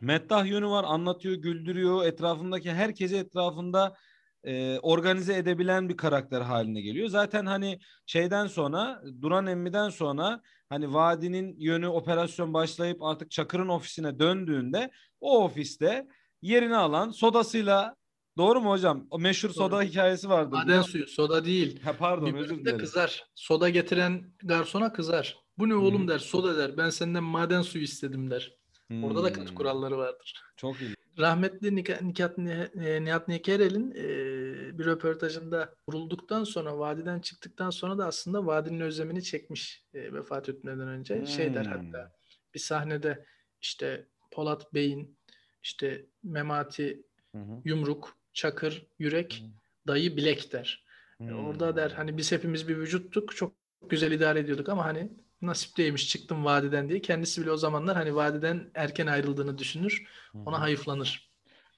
[0.00, 3.96] Meddah yönü var, anlatıyor, güldürüyor, etrafındaki herkesi etrafında
[4.44, 7.08] e, organize edebilen bir karakter haline geliyor.
[7.08, 14.18] Zaten hani şeyden sonra Duran Emmi'den sonra hani vadinin yönü operasyon başlayıp artık Çakır'ın ofisine
[14.18, 16.06] döndüğünde o ofiste
[16.42, 17.96] yerini alan sodasıyla
[18.36, 19.06] doğru mu hocam?
[19.10, 19.82] O meşhur soda Doğru.
[19.82, 20.54] hikayesi vardı.
[20.56, 21.82] Maden suyu soda değil.
[21.82, 22.78] Ha, pardon Bir özür dilerim.
[22.78, 23.24] kızar.
[23.34, 25.36] Soda getiren garsona kızar.
[25.58, 26.08] Bu ne oğlum Hı.
[26.08, 26.18] der.
[26.18, 26.76] Soda der.
[26.76, 28.57] Ben senden maden suyu istedim der.
[29.02, 30.42] Orada da katı Hmm, kuralları vardır.
[30.56, 30.94] Çok iyi.
[31.18, 32.38] Rahmetli Nika- Nihat,
[32.86, 39.22] e, Nihat Nikerel'in e, bir röportajında vurulduktan sonra, vadiden çıktıktan sonra da aslında vadinin özlemini
[39.22, 41.26] çekmiş e, vefat etmeden önce.
[41.26, 41.72] Şey der Hmm.
[41.72, 42.12] hatta
[42.54, 43.26] bir sahnede
[43.60, 45.18] işte Polat Bey'in
[45.62, 47.02] işte Memati
[47.34, 47.62] Hı hı.
[47.64, 49.48] yumruk, çakır, yürek, Hı.
[49.86, 50.84] dayı bilek der.
[51.28, 51.46] E, Hmm.
[51.46, 53.54] Orada der hani biz hepimiz bir vücuttuk çok
[53.88, 57.00] güzel idare ediyorduk ama hani nasip değilmiş çıktım vadiden diye.
[57.00, 60.06] Kendisi bile o zamanlar hani vadiden erken ayrıldığını düşünür.
[60.34, 61.30] Ona hayıflanır.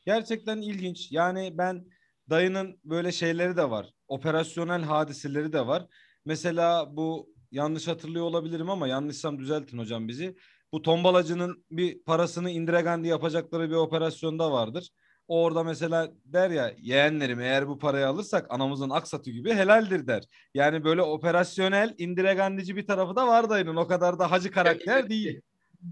[0.07, 1.13] Gerçekten ilginç.
[1.13, 1.87] Yani ben
[2.31, 3.91] dayının böyle şeyleri de var.
[4.09, 5.87] Operasyonel hadiseleri de var.
[6.25, 10.37] Mesela bu yanlış hatırlıyor olabilirim ama yanlışsam düzeltin hocam bizi.
[10.73, 14.91] Bu tombalacının bir parasını Indira Gandhi yapacakları bir operasyonda vardır.
[15.31, 20.25] Orada mesela der ya yeğenlerim eğer bu parayı alırsak anamızın aksatı gibi helaldir der.
[20.55, 23.77] Yani böyle operasyonel Indira Gandhi'ci bir tarafı da var dayının.
[23.77, 25.41] O kadar da hacı karakter değil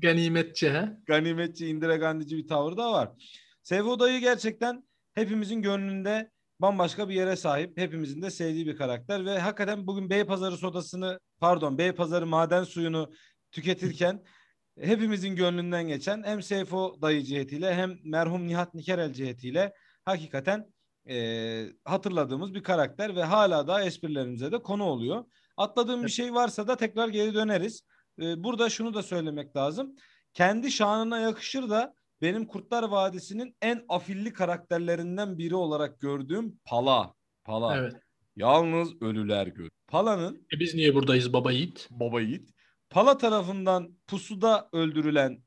[0.02, 0.88] Ganimetçi he.
[1.06, 3.10] ganimetçi Indira Gandhi'ci bir tavır da var.
[3.62, 7.78] Seyfo Dayı gerçekten hepimizin gönlünde bambaşka bir yere sahip.
[7.78, 13.12] Hepimizin de sevdiği bir karakter ve hakikaten bugün Beypazarı sodasını pardon Beypazarı maden suyunu
[13.52, 14.22] tüketirken
[14.80, 19.72] hepimizin gönlünden geçen hem Seyfo Dayı cihetiyle hem merhum Nihat Nikerel cihetiyle
[20.04, 20.72] hakikaten
[21.08, 25.24] e, hatırladığımız bir karakter ve hala da esprilerimize de konu oluyor.
[25.56, 27.82] Atladığım bir şey varsa da tekrar geri döneriz.
[28.22, 29.94] E, burada şunu da söylemek lazım.
[30.34, 37.14] Kendi şanına yakışır da benim Kurtlar Vadisi'nin en afilli karakterlerinden biri olarak gördüğüm Pala.
[37.44, 37.76] Pala.
[37.76, 37.92] Evet.
[38.36, 39.68] Yalnız ölüler gör.
[39.88, 41.88] Pala'nın E biz niye buradayız baba yiğit?
[41.90, 42.50] baba yiğit.
[42.90, 45.42] Pala tarafından pusuda öldürülen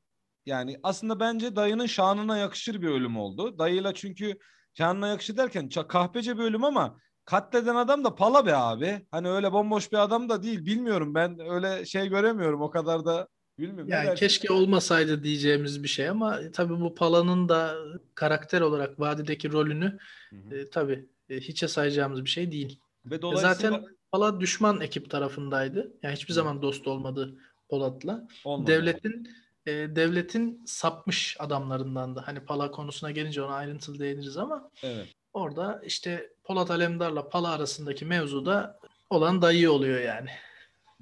[0.46, 3.58] yani aslında bence dayının şanına yakışır bir ölüm oldu.
[3.58, 4.38] Dayıyla çünkü
[4.74, 9.06] şanına yakışır derken kahpece bir ölüm ama katleden adam da Pala be abi.
[9.10, 10.66] Hani öyle bomboş bir adam da değil.
[10.66, 13.28] Bilmiyorum ben öyle şey göremiyorum o kadar da
[13.58, 13.88] bilmiyorum.
[13.88, 14.26] Yani dersin?
[14.26, 17.74] keşke olmasaydı diyeceğimiz bir şey ama e, tabii bu Pala'nın da
[18.14, 19.98] karakter olarak vadideki rolünü
[20.30, 20.56] Hı hı.
[20.56, 22.80] e, tabii e, hiçe sayacağımız bir şey değil.
[23.04, 25.92] Ve E, dolayısıyla Zaten Pala düşman ekip tarafındaydı.
[26.02, 28.28] Yani hiçbir zaman dost olmadı Polat'la.
[28.44, 28.70] olmadı.
[28.70, 29.28] Devletin
[29.66, 32.20] e, devletin sapmış adamlarındandı.
[32.20, 35.08] Hani Pala konusuna gelince ona ayrıntılı değiniriz ama Evet.
[35.32, 38.78] orada işte Polat Alemdar'la Pala arasındaki mevzuda
[39.10, 40.28] olan dayı oluyor yani.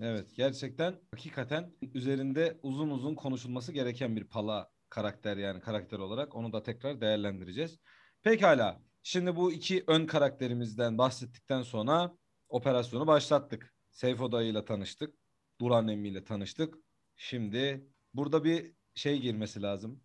[0.01, 6.53] Evet gerçekten hakikaten üzerinde uzun uzun konuşulması gereken bir pala karakter yani karakter olarak onu
[6.53, 7.79] da tekrar değerlendireceğiz.
[8.23, 12.13] Pekala şimdi bu iki ön karakterimizden bahsettikten sonra
[12.51, 13.75] operasyonu başlattık.
[13.91, 15.15] Seyfo dayıyla tanıştık.
[15.61, 16.75] Duran emmi ile tanıştık.
[17.17, 20.01] Şimdi burada bir şey girmesi lazım.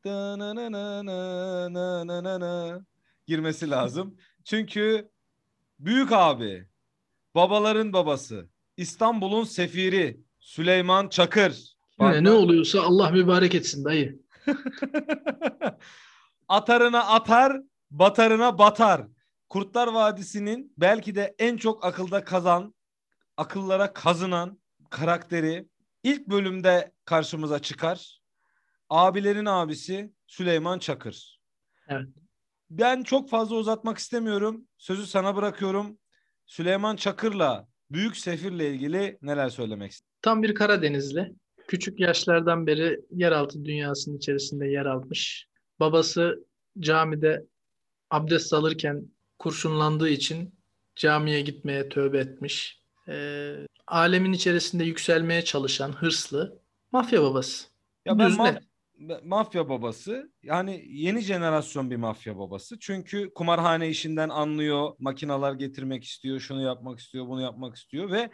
[3.27, 4.17] Girmesi lazım.
[4.43, 5.09] Çünkü
[5.79, 6.67] büyük abi,
[7.35, 11.75] babaların babası, İstanbul'un sefiri Süleyman Çakır.
[11.99, 14.19] Yine ne oluyorsa Allah mübarek etsin dayı.
[16.47, 19.07] Atarına atar, batarına batar.
[19.55, 22.75] Kurtlar Vadisi'nin belki de en çok akılda kazan,
[23.37, 25.67] akıllara kazınan karakteri
[26.03, 28.21] ilk bölümde karşımıza çıkar.
[28.89, 31.39] Abilerin abisi Süleyman Çakır.
[31.87, 32.07] Evet.
[32.69, 34.67] Ben çok fazla uzatmak istemiyorum.
[34.77, 35.97] Sözü sana bırakıyorum.
[36.45, 40.19] Süleyman Çakır'la Büyük Sefir'le ilgili neler söylemek istiyorsun?
[40.21, 41.35] Tam bir Karadenizli.
[41.67, 45.47] Küçük yaşlardan beri yeraltı dünyasının içerisinde yer almış.
[45.79, 46.45] Babası
[46.79, 47.45] camide
[48.09, 50.55] abdest alırken kurşunlandığı için
[50.95, 52.81] camiye gitmeye tövbe etmiş.
[53.07, 53.55] Ee,
[53.87, 56.59] alemin içerisinde yükselmeye çalışan hırslı
[56.91, 57.67] mafya babası.
[58.05, 58.61] Ya ben ma-
[59.23, 60.31] mafya babası.
[60.43, 62.79] Yani yeni jenerasyon bir mafya babası.
[62.79, 68.29] Çünkü kumarhane işinden anlıyor, makinalar getirmek istiyor, şunu yapmak istiyor, bunu yapmak istiyor ve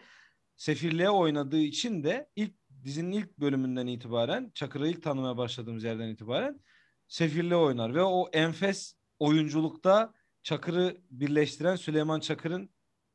[0.56, 6.60] sefirliğe oynadığı için de ilk dizinin ilk bölümünden itibaren, Çakır'ı ilk tanımaya başladığımız yerden itibaren
[7.08, 12.70] sefirliğe oynar ve o enfes oyunculukta Çakır'ı birleştiren Süleyman Çakır'ın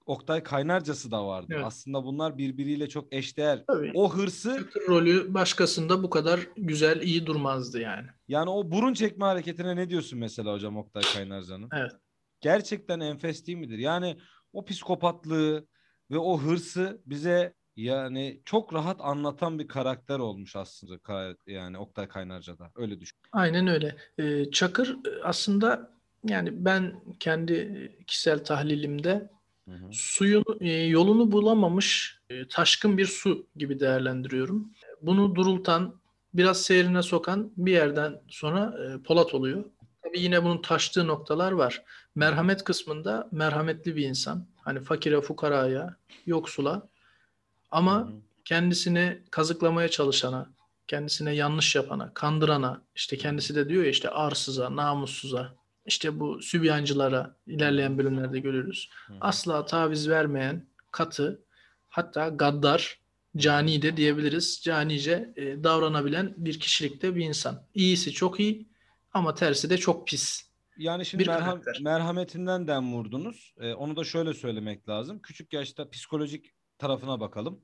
[0.07, 1.53] Oktay Kaynarcası da vardı.
[1.57, 1.65] Evet.
[1.65, 3.65] Aslında bunlar birbiriyle çok eşdeğer.
[3.67, 3.91] Tabii.
[3.95, 8.07] O hırsı Çakır rolü başkasında bu kadar güzel, iyi durmazdı yani.
[8.29, 11.69] Yani o burun çekme hareketine ne diyorsun mesela hocam Oktay Kaynarca'nın?
[11.73, 11.93] Evet.
[12.41, 13.79] Gerçekten enfes değil midir?
[13.79, 14.17] Yani
[14.53, 15.67] o psikopatlığı
[16.11, 22.71] ve o hırsı bize yani çok rahat anlatan bir karakter olmuş aslında yani Oktay Kaynarca'da.
[22.77, 23.19] Öyle düşün.
[23.33, 23.97] Aynen öyle.
[24.19, 29.37] Ee, Çakır aslında yani ben kendi kişisel tahlilimde
[29.69, 29.89] Hı hı.
[29.93, 34.71] Suyun e, yolunu bulamamış e, taşkın bir su gibi değerlendiriyorum.
[35.03, 35.95] Bunu durultan,
[36.35, 39.65] biraz seyrine sokan bir yerden sonra e, Polat oluyor.
[40.03, 41.83] Tabii yine bunun taştığı noktalar var.
[42.15, 44.47] Merhamet kısmında merhametli bir insan.
[44.61, 46.89] Hani fakire, fukaraya, yoksula.
[47.71, 48.13] Ama hı hı.
[48.45, 50.51] kendisini kazıklamaya çalışana,
[50.87, 55.56] kendisine yanlış yapana, kandırana, işte kendisi de diyor ya işte arsıza, namussuza,
[55.87, 58.91] işte bu sübyancılara ilerleyen bölümlerde görürüz.
[59.21, 61.43] Asla taviz vermeyen, katı,
[61.89, 63.01] hatta gaddar,
[63.37, 64.61] cani de diyebiliriz.
[64.63, 67.63] Canice e, davranabilen bir kişilikte bir insan.
[67.75, 68.69] İyisi çok iyi
[69.13, 70.47] ama tersi de çok pis.
[70.79, 73.55] Yani şimdi bir merham, merhametinden den vurdunuz.
[73.61, 75.23] Ee, onu da şöyle söylemek lazım.
[75.23, 77.61] Küçük yaşta psikolojik tarafına bakalım.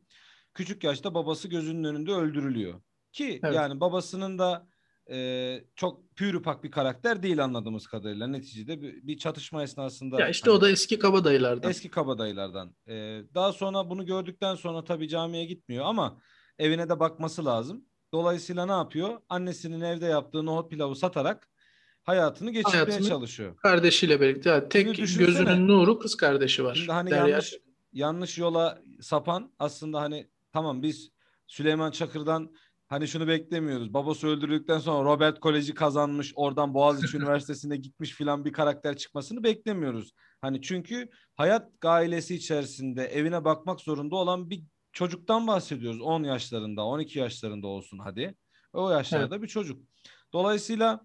[0.54, 2.80] Küçük yaşta babası gözünün önünde öldürülüyor.
[3.12, 3.54] Ki evet.
[3.54, 4.66] yani babasının da
[5.10, 8.26] e, çok pürüpak bir karakter değil anladığımız kadarıyla.
[8.26, 10.20] Neticede bir, bir çatışma esnasında.
[10.20, 11.70] Ya işte hani, o da eski kabadayılardan.
[11.70, 12.74] Eski kabadayılardan.
[12.88, 16.18] E, daha sonra bunu gördükten sonra tabii camiye gitmiyor ama
[16.58, 17.84] evine de bakması lazım.
[18.12, 19.20] Dolayısıyla ne yapıyor?
[19.28, 21.48] Annesinin evde yaptığı nohut pilavı satarak
[22.02, 23.56] hayatını geçirmeye hayatını çalışıyor.
[23.56, 24.50] Kardeşiyle birlikte.
[24.50, 26.74] Yani tek gözünün nuru kız kardeşi var.
[26.74, 27.54] Şimdi hani yanlış
[27.92, 31.10] yanlış yola sapan aslında hani tamam biz
[31.46, 32.54] Süleyman Çakır'dan
[32.92, 33.94] Hani şunu beklemiyoruz.
[33.94, 40.12] Babası öldürüldükten sonra Robert Koleji kazanmış, oradan Boğaziçi Üniversitesi'ne gitmiş filan bir karakter çıkmasını beklemiyoruz.
[40.40, 46.00] Hani çünkü hayat gailesi içerisinde evine bakmak zorunda olan bir çocuktan bahsediyoruz.
[46.00, 48.34] 10 yaşlarında, 12 yaşlarında olsun hadi.
[48.72, 49.42] O yaşlarda evet.
[49.42, 49.82] bir çocuk.
[50.32, 51.00] Dolayısıyla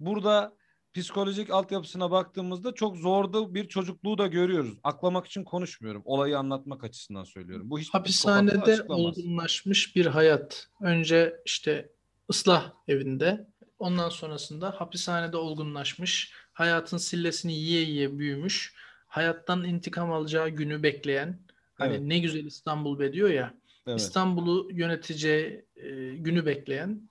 [0.00, 0.56] burada
[0.94, 4.78] psikolojik altyapısına baktığımızda çok zorda bir çocukluğu da görüyoruz.
[4.82, 6.02] Aklamak için konuşmuyorum.
[6.04, 7.70] Olayı anlatmak açısından söylüyorum.
[7.70, 10.68] Bu hiç hapishanede olgunlaşmış bir hayat.
[10.80, 11.92] Önce işte
[12.30, 13.46] ıslah evinde,
[13.78, 18.74] ondan sonrasında hapishanede olgunlaşmış, hayatın sillesini yiye yiye büyümüş,
[19.06, 21.40] hayattan intikam alacağı günü bekleyen,
[21.74, 22.00] hani evet.
[22.02, 23.54] ne güzel İstanbul be diyor ya.
[23.86, 24.00] Evet.
[24.00, 27.10] İstanbul'u yöneteceği e, günü bekleyen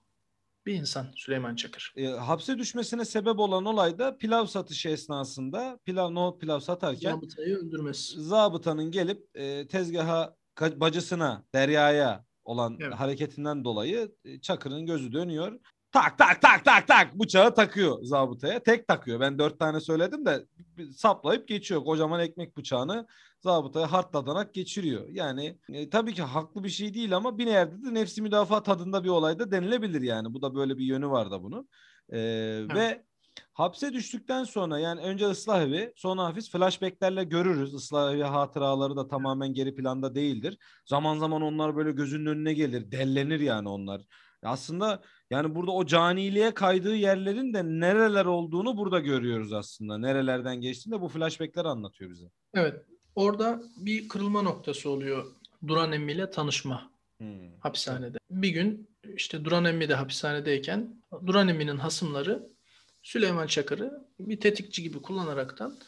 [0.69, 1.93] bir insan Süleyman Çakır.
[1.95, 7.55] E, hapse düşmesine sebep olan olay da pilav satışı esnasında pilav nohut pilav satarken zabıtayı
[7.55, 8.21] öldürmesi.
[8.21, 12.93] Zabıtanın gelip e, tezgaha bacısına Derya'ya olan evet.
[12.93, 15.59] hareketinden dolayı e, Çakır'ın gözü dönüyor.
[15.91, 18.63] Tak tak tak tak tak bıçağı takıyor zabıtaya.
[18.63, 19.19] Tek takıyor.
[19.19, 20.45] Ben dört tane söyledim de
[20.95, 21.83] saplayıp geçiyor.
[21.83, 23.07] Kocaman ekmek bıçağını
[23.39, 25.07] zabıtaya hartladanak geçiriyor.
[25.09, 29.03] Yani e, tabii ki haklı bir şey değil ama bir yerde de nefsi müdafaa tadında
[29.03, 30.33] bir olay da denilebilir yani.
[30.33, 31.69] Bu da böyle bir yönü var da bunun.
[32.09, 32.17] Ee,
[32.75, 33.03] Ve
[33.53, 37.73] hapse düştükten sonra yani önce ıslah evi sonra hafif flashbacklerle görürüz.
[37.73, 40.57] Islah evi hatıraları da tamamen geri planda değildir.
[40.85, 42.91] Zaman zaman onlar böyle gözünün önüne gelir.
[42.91, 44.01] Dellenir yani onlar.
[44.43, 49.97] Aslında yani burada o caniliğe kaydığı yerlerin de nereler olduğunu burada görüyoruz aslında.
[49.97, 52.25] Nerelerden geçtiğinde bu flashbackler anlatıyor bize.
[52.53, 52.85] Evet.
[53.15, 55.25] Orada bir kırılma noktası oluyor.
[55.67, 57.59] Duran Emmi ile tanışma hmm.
[57.59, 58.17] hapishanede.
[58.31, 62.49] Bir gün işte Duran Emmi de hapishanedeyken Duran Emmi'nin hasımları
[63.03, 65.79] Süleyman Çakır'ı bir tetikçi gibi kullanaraktan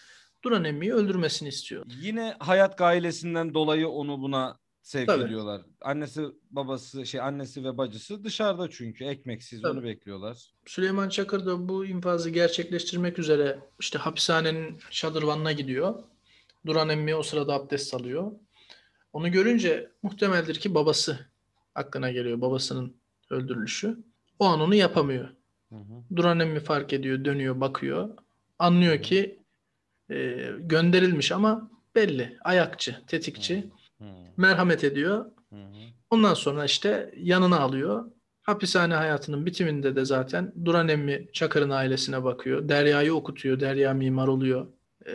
[0.43, 1.85] Duran Emmi'yi öldürmesini istiyor.
[2.01, 5.23] Yine hayat gailesinden dolayı onu buna sevk Tabii.
[5.23, 5.61] ediyorlar.
[5.81, 9.71] Annesi babası şey annesi ve bacısı dışarıda çünkü ekmeksiz Tabii.
[9.71, 10.51] onu bekliyorlar.
[10.65, 16.03] Süleyman Çakır da bu infazı gerçekleştirmek üzere işte hapishanenin şadırvanına gidiyor.
[16.65, 18.31] Duran emmi o sırada abdest alıyor.
[19.13, 21.19] Onu görünce muhtemeldir ki babası
[21.75, 22.41] aklına geliyor.
[22.41, 22.95] Babasının
[23.29, 23.97] öldürülüşü.
[24.39, 25.29] O an onu yapamıyor.
[25.69, 26.15] Hı hı.
[26.15, 28.09] Duran emmi fark ediyor, dönüyor, bakıyor.
[28.59, 29.39] Anlıyor ki
[30.09, 32.37] e, gönderilmiş ama belli.
[32.43, 33.57] Ayakçı, tetikçi.
[33.57, 33.80] Hı.
[34.37, 35.25] Merhamet ediyor.
[35.49, 35.55] Hı.
[36.09, 38.11] Ondan sonra işte yanına alıyor.
[38.41, 42.69] Hapishane hayatının bitiminde de zaten Duran emmi Çakır'ın ailesine bakıyor.
[42.69, 43.59] Derya'yı okutuyor.
[43.59, 44.67] Derya mimar oluyor.
[45.07, 45.11] Ee,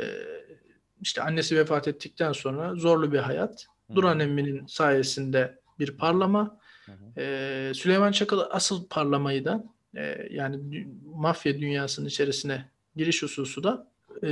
[1.01, 3.67] işte annesi vefat ettikten sonra zorlu bir hayat.
[3.91, 3.97] Hı.
[3.97, 6.59] Duran emminin sayesinde bir parlama.
[7.19, 9.65] Ee, Süleyman Çakıl asıl parlamayı da
[9.97, 12.65] e, yani dü- mafya dünyasının içerisine
[12.97, 13.91] giriş hususu da
[14.23, 14.29] e,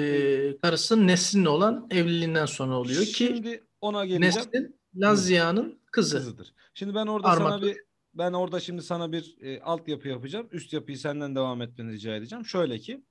[0.62, 4.49] karısı Nesrin'le olan evliliğinden sonra oluyor ki Şimdi ona geleceğim.
[4.53, 6.16] Nesrin Lazia'nın kızı.
[6.16, 6.55] Kızıdır.
[6.75, 7.68] Şimdi ben orada sana Armatör.
[7.68, 7.77] bir
[8.14, 10.49] ben orada şimdi sana bir e, altyapı yapacağım.
[10.53, 12.47] Üst yapıyı senden devam etmeni rica edeceğim.
[12.47, 13.05] Şöyle ki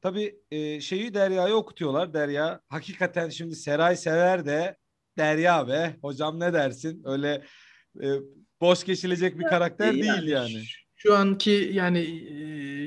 [0.00, 2.14] tabii e, şeyi Derya'ya okutuyorlar.
[2.14, 4.76] Derya hakikaten şimdi Seray sever de
[5.18, 7.02] Derya be hocam ne dersin?
[7.04, 7.44] Öyle
[8.02, 8.08] e,
[8.60, 10.62] boş geçilecek bir karakter değil yani.
[10.96, 12.34] Şu anki yani e,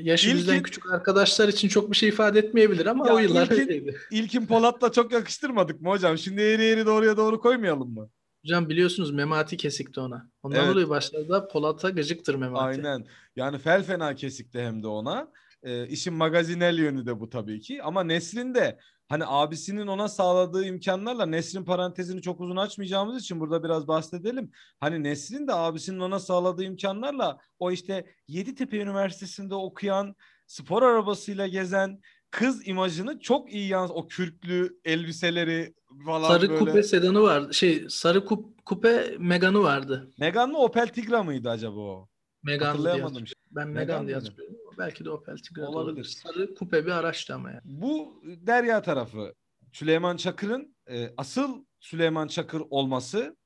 [0.02, 3.46] yaşı bizden İlkin- küçük arkadaşlar için çok bir şey ifade etmeyebilir ama Ya o yıllar
[3.46, 3.96] ilkin- öyleydi.
[4.10, 6.18] İlkin Polat'la çok yakıştırmadık mı hocam?
[6.18, 8.10] Şimdi eğri eğri doğruya doğru koymayalım mı?
[8.44, 10.30] Hocam biliyorsunuz Memati kesikti ona.
[10.42, 10.70] Ondan Evet.
[10.72, 12.64] dolayı başlarda Polat'a gıcıktır Memati.
[12.64, 13.06] Aynen.
[13.36, 15.28] Yani fel fena kesikti hem de ona.
[15.62, 17.82] Ee, işin magazinel yönü de bu tabii ki.
[17.82, 18.78] Ama Nesrin de
[19.10, 24.50] hani abisinin ona sağladığı imkanlarla Nesrin parantezini çok uzun açmayacağımız için burada biraz bahsedelim.
[24.80, 30.14] Hani Nesrin de abisinin ona sağladığı imkanlarla o işte Yeditepe Üniversitesi'nde okuyan,
[30.46, 35.74] spor arabasıyla gezen kız imajını çok iyi yans o kürklü elbiseleri
[36.06, 36.58] falan Sarı böyle.
[36.58, 37.54] kupe sedanı vardı.
[37.54, 40.10] Şey sarı kup, kupe Megan'ı vardı.
[40.18, 42.08] Megane mi Opel Tigra mıydı acaba o?
[42.42, 43.34] Megan diye Hatırlayamadım şimdi.
[43.50, 44.56] Ben Megane Megan diye hatırlıyorum.
[44.80, 46.04] Belki de Opel Tigra olabilir.
[46.04, 47.60] Sarı kupe bir araçtı ama yani.
[47.64, 49.34] Bu Derya tarafı
[49.72, 53.36] Süleyman Çakır'ın e, asıl Süleyman Çakır olması.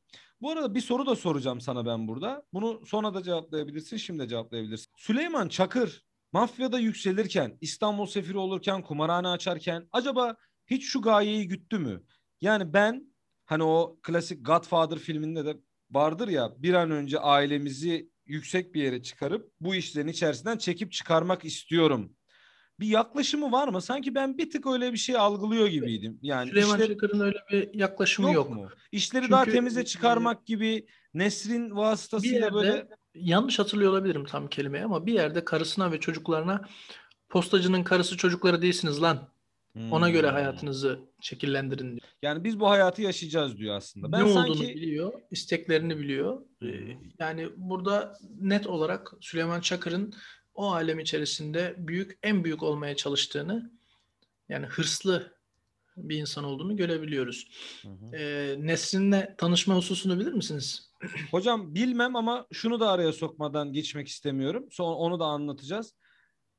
[0.41, 2.43] Bu arada bir soru da soracağım sana ben burada.
[2.53, 4.93] Bunu sonra da cevaplayabilirsin, şimdi de cevaplayabilirsin.
[4.97, 12.03] Süleyman Çakır mafyada yükselirken, İstanbul sefiri olurken, kumarhane açarken acaba hiç şu gayeyi güttü mü?
[12.41, 15.57] Yani ben hani o klasik Godfather filminde de
[15.91, 21.45] vardır ya bir an önce ailemizi yüksek bir yere çıkarıp bu işlerin içerisinden çekip çıkarmak
[21.45, 22.17] istiyorum
[22.81, 23.83] bir yaklaşımı var mı?
[23.83, 26.19] Sanki ben bir tık öyle bir şey algılıyor gibiydim.
[26.23, 28.57] Yani Süleyman işleri Çakır'ın öyle bir yaklaşımı yok, yok.
[28.57, 28.69] mu?
[28.93, 34.25] İşleri Çünkü, daha temize e, çıkarmak gibi Nesrin Bir vasıtasıyla yerde böyle yanlış hatırlıyor olabilirim
[34.25, 36.69] tam kelimeyi ama bir yerde karısına ve çocuklarına
[37.29, 39.34] postacının karısı çocukları değilsiniz lan.
[39.91, 40.35] Ona göre Hmm.
[40.35, 42.01] hayatınızı şekillendirin diyor.
[42.23, 44.13] Yani biz bu hayatı yaşayacağız diyor aslında.
[44.13, 46.41] Ben ne sanki olduğunu biliyor, isteklerini biliyor.
[46.63, 46.67] Ee,
[47.19, 50.15] Yani burada net olarak Süleyman Çakır'ın
[50.55, 53.71] o alem içerisinde büyük, en büyük olmaya çalıştığını,
[54.49, 55.35] yani hırslı
[55.97, 57.49] bir insan olduğunu görebiliyoruz.
[57.83, 58.17] Hı hı.
[58.17, 60.91] Ee, Nesrin'le tanışma hususunu bilir misiniz?
[61.31, 64.67] Hocam bilmem ama şunu da araya sokmadan geçmek istemiyorum.
[64.71, 65.95] Sonra onu da anlatacağız.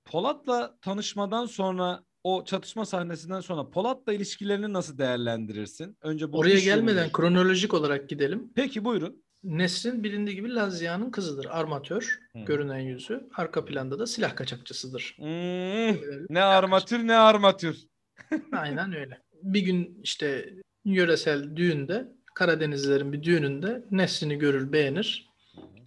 [0.05, 5.97] Polat'la tanışmadan sonra o çatışma sahnesinden sonra Polat'la ilişkilerini nasıl değerlendirirsin?
[6.01, 8.51] Önce bu Oraya gelmeden yönüyle- kronolojik olarak gidelim.
[8.55, 9.23] Peki buyurun.
[9.43, 11.45] Nesrin bilindiği gibi Lazia'nın kızıdır.
[11.49, 12.39] Armatör, Hı.
[12.39, 13.27] görünen yüzü.
[13.35, 15.13] Arka planda da silah kaçakçısıdır.
[15.17, 15.97] Hmm,
[16.29, 17.77] ne armatür ne armatür.
[18.51, 19.21] Aynen öyle.
[19.43, 20.53] Bir gün işte
[20.85, 25.29] yöresel düğünde Karadenizlilerin bir düğününde Nesrin'i görür beğenir.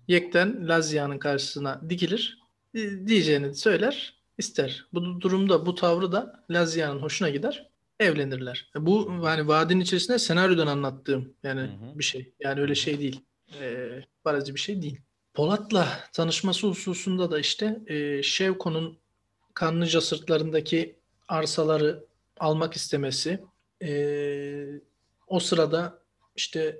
[0.08, 2.38] Yekten Lazia'nın karşısına dikilir.
[2.74, 4.86] e, Diyeceğini söyler ister.
[4.92, 7.70] Bu durumda bu tavrı da Lazia'nın hoşuna gider.
[8.00, 8.70] Evlenirler.
[8.76, 11.98] Bu yani vadinin içerisinde senaryodan anlattığım yani Hı hı.
[11.98, 12.32] bir şey.
[12.40, 13.20] Yani öyle şey değil.
[14.24, 15.00] Bariz bir şey değil.
[15.34, 18.98] Polat'la tanışması hususunda da işte e, Şevko'nun
[19.54, 20.96] Kanlıca sırtlarındaki
[21.28, 22.04] arsaları
[22.40, 23.44] almak istemesi.
[23.82, 24.80] e,
[25.26, 25.98] o sırada
[26.36, 26.78] işte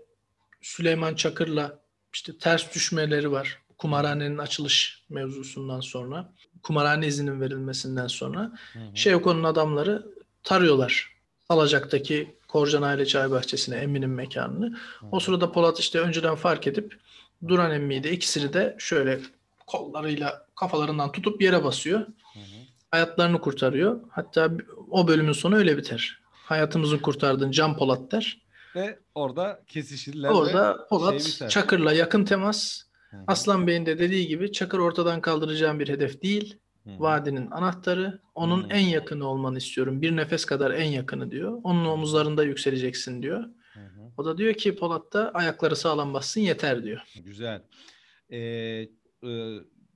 [0.60, 1.78] Süleyman Çakır'la
[2.14, 3.62] işte ters düşmeleri var.
[3.78, 6.32] Kumarhanenin açılış mevzusundan sonra.
[6.62, 8.52] Kumarhane izinin verilmesinden sonra.
[8.94, 10.06] Şevko'nun adamları
[10.42, 11.12] tarıyorlar.
[11.48, 14.78] Salacak'taki Korcan Aile Çay Bahçesi'ne Emin'in mekanını.
[15.12, 16.98] O sırada Polat işte önceden fark edip
[17.48, 19.20] Duran emmiyi de ikisini de şöyle
[19.66, 22.06] kollarıyla kafalarından tutup yere basıyor.
[22.90, 24.00] Hayatlarını kurtarıyor.
[24.10, 24.50] Hatta
[24.90, 26.20] o bölümün sonu öyle biter.
[26.32, 28.38] Hayatımızı kurtardın Can Polat der.
[28.74, 30.30] Ve orada kesişirler.
[30.30, 31.48] Orada ve Polat şey.
[31.48, 32.82] Çakır'la yakın temas.
[33.26, 36.58] Aslan Bey'in de dediği gibi Çakır ortadan kaldıracağım bir hedef değil.
[36.84, 37.00] Hı hı.
[37.00, 38.20] Vadinin anahtarı.
[38.34, 38.70] Onun Hmm.
[38.70, 40.02] en yakını olmanı istiyorum.
[40.02, 41.60] Bir nefes kadar en yakını diyor.
[41.64, 43.44] Onun omuzlarında yükseleceksin diyor.
[43.72, 44.00] Hı hı.
[44.16, 47.00] O da diyor ki Polat da ayakları sağlam bassın yeter diyor.
[47.24, 47.62] Güzel.
[48.30, 48.88] Ee, e,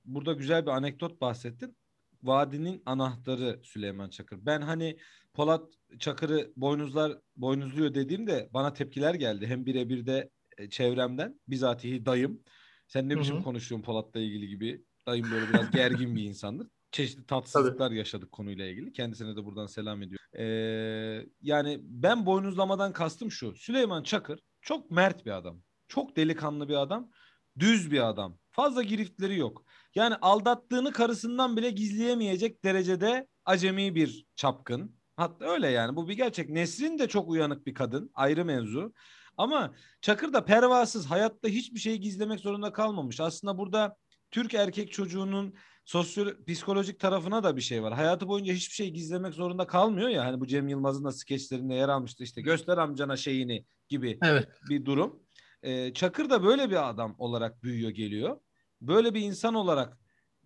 [0.05, 1.77] burada güzel bir anekdot bahsettin.
[2.23, 4.39] Vadinin anahtarı Süleyman Çakır.
[4.41, 4.97] Ben hani
[5.33, 9.47] Polat Çakır'ı boynuzlar boynuzluyor dediğimde bana tepkiler geldi.
[9.47, 12.43] Hem birebir de e, çevremden bizatihi dayım.
[12.87, 14.85] Sen ne biçim konuşuyorsun Polat'la ilgili gibi.
[15.07, 16.67] Dayım böyle biraz gergin bir insandır.
[16.91, 18.93] Çeşitli tatsızlıklar yaşadık konuyla ilgili.
[18.93, 20.25] Kendisine de buradan selam ediyorum.
[20.37, 23.55] Ee, yani ben boynuzlamadan kastım şu.
[23.55, 25.61] Süleyman Çakır çok mert bir adam.
[25.87, 27.11] Çok delikanlı bir adam.
[27.59, 28.37] Düz bir adam.
[28.51, 29.65] Fazla giriftleri yok.
[29.95, 34.95] Yani aldattığını karısından bile gizleyemeyecek derecede acemi bir çapkın.
[35.15, 35.95] Hatta öyle yani.
[35.95, 36.49] Bu bir gerçek.
[36.49, 38.11] Nesrin de çok uyanık bir kadın.
[38.13, 38.93] Ayrı mevzu.
[39.37, 41.05] Ama Çakır da pervasız.
[41.05, 43.19] Hayatta hiçbir şeyi gizlemek zorunda kalmamış.
[43.19, 43.97] Aslında burada
[44.31, 45.55] Türk erkek çocuğunun
[45.85, 47.93] sosyo psikolojik tarafına da bir şey var.
[47.93, 50.25] Hayatı boyunca hiçbir şey gizlemek zorunda kalmıyor ya.
[50.25, 54.47] Hani bu Cem Yılmaz'ın da skeçlerinde yer almıştı işte göster amcana şeyini gibi Evet.
[54.69, 55.23] bir durum.
[55.63, 58.39] Ee, Çakır da böyle bir adam olarak büyüyor geliyor.
[58.81, 59.97] Böyle bir insan olarak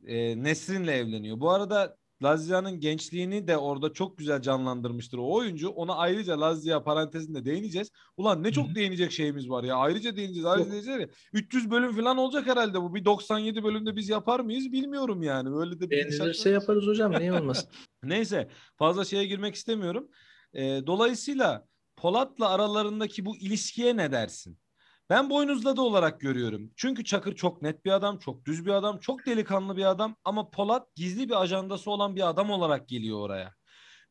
[0.05, 1.39] e, Nesrin'le evleniyor.
[1.39, 5.69] Bu arada Lazia'nın gençliğini de orada çok güzel canlandırmıştır o oyuncu.
[5.69, 7.91] Ona ayrıca Lazia parantezinde değineceğiz.
[8.17, 8.75] Ulan ne çok Hı hı.
[8.75, 9.75] değinecek şeyimiz var ya.
[9.75, 10.45] Ayrıca değineceğiz.
[10.45, 10.99] Ayrıca değineceğiz.
[11.01, 11.07] ya.
[11.33, 12.95] 300 bölüm falan olacak herhalde bu.
[12.95, 15.55] Bir 97 bölümde biz yapar mıyız bilmiyorum yani.
[15.59, 15.89] Öyle de bir.
[15.89, 17.11] Beğenilirse yaparız hocam.
[17.11, 17.69] Niye olmasın?
[18.03, 20.09] Neyse fazla şeye girmek istemiyorum.
[20.53, 24.57] Ee, dolayısıyla Polat'la aralarındaki bu ilişkiye ne dersin?
[25.09, 26.71] Ben boynuzladı olarak görüyorum.
[26.75, 30.49] Çünkü Çakır çok net bir adam, çok düz bir adam, çok delikanlı bir adam ama
[30.49, 33.53] Polat gizli bir ajandası olan bir adam olarak geliyor oraya.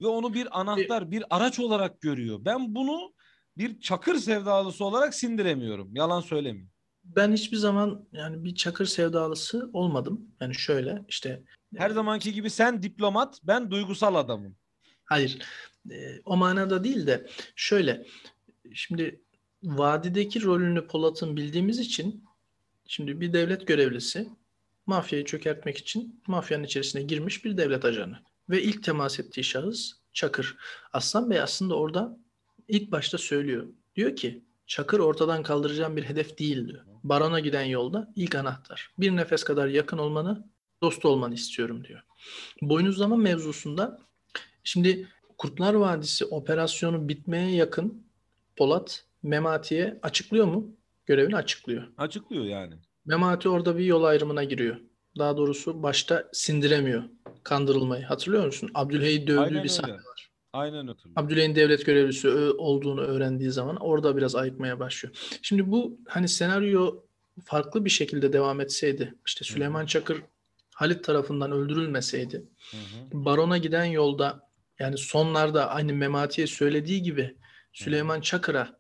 [0.02, 2.38] Ve onu bir anahtar, bir araç olarak görüyor.
[2.44, 3.14] Ben bunu
[3.58, 5.96] bir Çakır sevdalısı olarak sindiremiyorum.
[5.96, 6.70] Yalan söylemeyeyim.
[7.04, 10.30] Ben hiçbir zaman yani bir Çakır sevdalısı olmadım.
[10.40, 11.42] Yani şöyle işte
[11.76, 14.56] Her zamanki gibi sen diplomat, ben duygusal adamım.
[15.04, 15.38] Hayır.
[15.90, 17.26] E, o manada değil de
[17.56, 18.06] şöyle.
[18.74, 19.25] Şimdi
[19.66, 22.24] vadideki rolünü Polat'ın bildiğimiz için
[22.86, 24.28] şimdi bir devlet görevlisi
[24.86, 28.18] mafyayı çökertmek için mafyanın içerisine girmiş bir devlet ajanı.
[28.50, 30.56] Ve ilk temas ettiği şahıs Çakır.
[30.92, 32.18] Aslan Bey aslında orada
[32.68, 33.66] ilk başta söylüyor.
[33.96, 36.84] Diyor ki Çakır ortadan kaldıracağım bir hedef değil diyor.
[37.04, 38.90] Barona giden yolda ilk anahtar.
[38.98, 40.46] Bir nefes kadar yakın olmanı,
[40.82, 42.02] dost olmanı istiyorum diyor.
[42.62, 44.06] Boynuzlama mevzusunda
[44.66, 45.08] Şimdi
[45.38, 48.06] Kurtlar Vadisi operasyonu bitmeye yakın
[48.56, 50.76] Polat Memati'ye açıklıyor mu?
[51.06, 51.82] Görevini açıklıyor.
[51.98, 52.74] Açıklıyor yani.
[53.04, 54.76] Memati orada bir yol ayrımına giriyor.
[55.18, 57.02] Daha doğrusu başta sindiremiyor
[57.42, 58.04] kandırılmayı.
[58.04, 58.70] Hatırlıyor musun?
[58.74, 60.02] Abdülhey'i dövdüğü Aynen bir sahne öyle.
[60.02, 60.30] var.
[60.52, 60.98] Aynen öyle.
[61.16, 65.14] Abdülhey'in devlet görevlisi olduğunu öğrendiği zaman orada biraz ayıkmaya başlıyor.
[65.42, 67.04] Şimdi bu hani senaryo
[67.44, 70.22] farklı bir şekilde devam etseydi, işte Süleyman Çakır
[70.74, 72.36] Halit tarafından öldürülmeseydi,
[72.70, 73.24] Hı hı.
[73.24, 74.48] Baron'a giden yolda
[74.78, 77.36] yani sonlarda aynı Memati'ye söylediği gibi
[77.72, 78.78] Süleyman Çakır'a.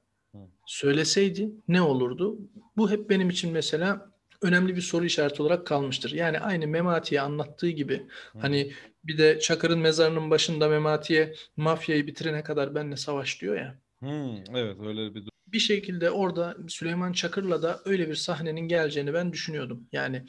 [0.66, 2.38] Söyleseydi ne olurdu?
[2.76, 4.10] Bu hep benim için mesela
[4.42, 6.12] önemli bir soru işareti olarak kalmıştır.
[6.12, 8.38] Yani aynı Memati'ye anlattığı gibi Hı.
[8.38, 8.72] hani
[9.04, 13.78] bir de Çakır'ın mezarının başında Memati'ye mafyayı bitirene kadar benle savaş diyor ya.
[14.00, 19.32] Hmm, evet öyle bir Bir şekilde orada Süleyman Çakır'la da öyle bir sahnenin geleceğini ben
[19.32, 19.88] düşünüyordum.
[19.92, 20.26] Yani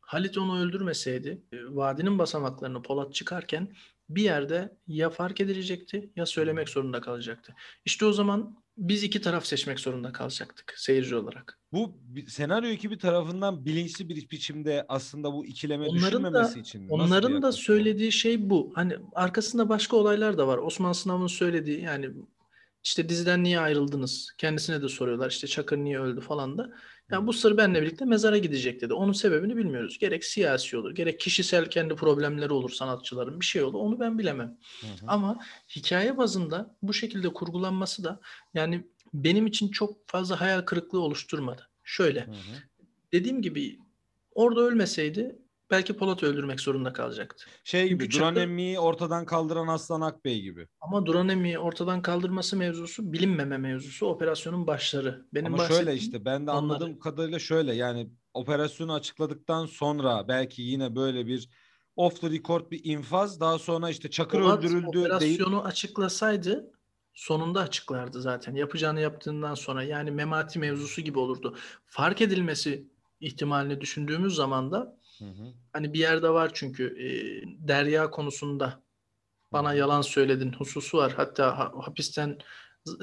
[0.00, 3.72] Halit onu öldürmeseydi e, vadinin basamaklarını Polat çıkarken
[4.08, 7.54] bir yerde ya fark edilecekti ya söylemek zorunda kalacaktı.
[7.84, 11.58] İşte o zaman biz iki taraf seçmek zorunda kalacaktık seyirci olarak.
[11.72, 11.98] Bu
[12.28, 17.52] senaryo ekibi tarafından bilinçli bir biçimde aslında bu ikileme Onların düşürmemesi da- için Onların da
[17.52, 18.72] söylediği şey bu.
[18.74, 20.58] Hani arkasında başka olaylar da var.
[20.58, 22.10] Osman Sınav'ın söylediği yani
[22.84, 24.32] işte diziden niye ayrıldınız?
[24.38, 25.30] Kendisine de soruyorlar.
[25.30, 26.70] İşte Çakır niye öldü falan da.
[27.12, 28.94] Yani bu sır benle birlikte mezara gidecek dedi.
[28.94, 29.98] Onun sebebini bilmiyoruz.
[29.98, 33.78] Gerek siyasi olur, gerek kişisel kendi problemleri olur sanatçıların bir şey olur.
[33.78, 34.58] Onu ben bilemem.
[34.80, 35.06] Hı hı.
[35.06, 35.38] Ama
[35.76, 38.20] hikaye bazında bu şekilde kurgulanması da
[38.54, 41.68] yani benim için çok fazla hayal kırıklığı oluşturmadı.
[41.84, 42.36] Şöyle Hı hı.
[43.12, 43.78] dediğim gibi
[44.34, 45.38] orada ölmeseydi
[45.72, 47.44] belki Polat'ı öldürmek zorunda kalacaktı.
[47.64, 50.68] Şey gibi Duran Emmi'yi ortadan kaldıran Aslan Akbey gibi.
[50.80, 55.26] Ama Duran ortadan kaldırması mevzusu bilinmeme mevzusu operasyonun başları.
[55.34, 56.56] Benim Ama şöyle işte ben de onları.
[56.56, 61.48] anladığım kadarıyla şöyle yani operasyonu açıkladıktan sonra belki yine böyle bir
[61.96, 66.72] off the record bir infaz daha sonra işte Çakır Polat öldürüldü deyip operasyonu açıklasaydı
[67.14, 68.54] sonunda açıklardı zaten.
[68.54, 71.56] Yapacağını yaptığından sonra yani Memati mevzusu gibi olurdu.
[71.86, 72.88] Fark edilmesi
[73.20, 75.54] ihtimalini düşündüğümüz zaman da Hı hı.
[75.72, 77.08] hani bir yerde var çünkü e,
[77.68, 78.82] Derya konusunda
[79.52, 81.12] bana yalan söyledin hususu var.
[81.12, 82.38] Hatta ha- hapisten